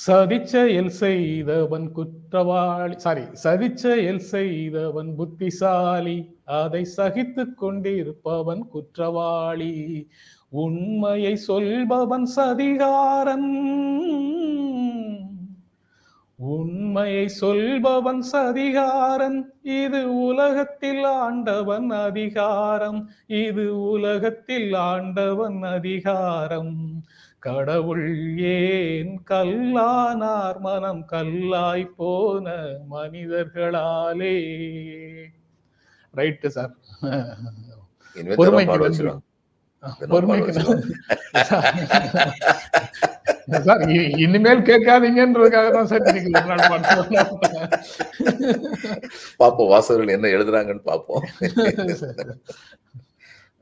[0.05, 6.17] சதிச்செயல் செய்தவன் குற்றவாளி சாரி சதிச்செயல் செய்தவன் புத்திசாலி
[6.59, 9.73] அதை சகித்து கொண்டிருப்பவன் குற்றவாளி.
[10.63, 13.49] உண்மையை சொல்பவன் சதிகாரன்
[16.39, 19.39] உண்மையை சொல்பவன் சதிகாரன்.
[19.79, 26.75] இது உலகத்தில் ஆண்டவன் அதிகாரம் இது உலகத்தில் ஆண்டவன் அதிகாரம்.
[27.43, 28.07] கடவுள்
[28.51, 32.45] ஏன் கல்லானார் மனம் கல்லாய் போன
[32.91, 34.37] மனிதர்களாலே?
[36.13, 36.73] ரைட்டு சார்
[40.09, 40.51] பொறுமைக்கு.
[43.65, 43.81] சார்
[44.23, 46.07] இனிமேல் கேட்காதீங்கன்றதுக்காக தான் சார்
[49.39, 51.23] பாப்போம் வாசகர்கள் என்ன எழுதுறாங்கன்னு பாப்போம்.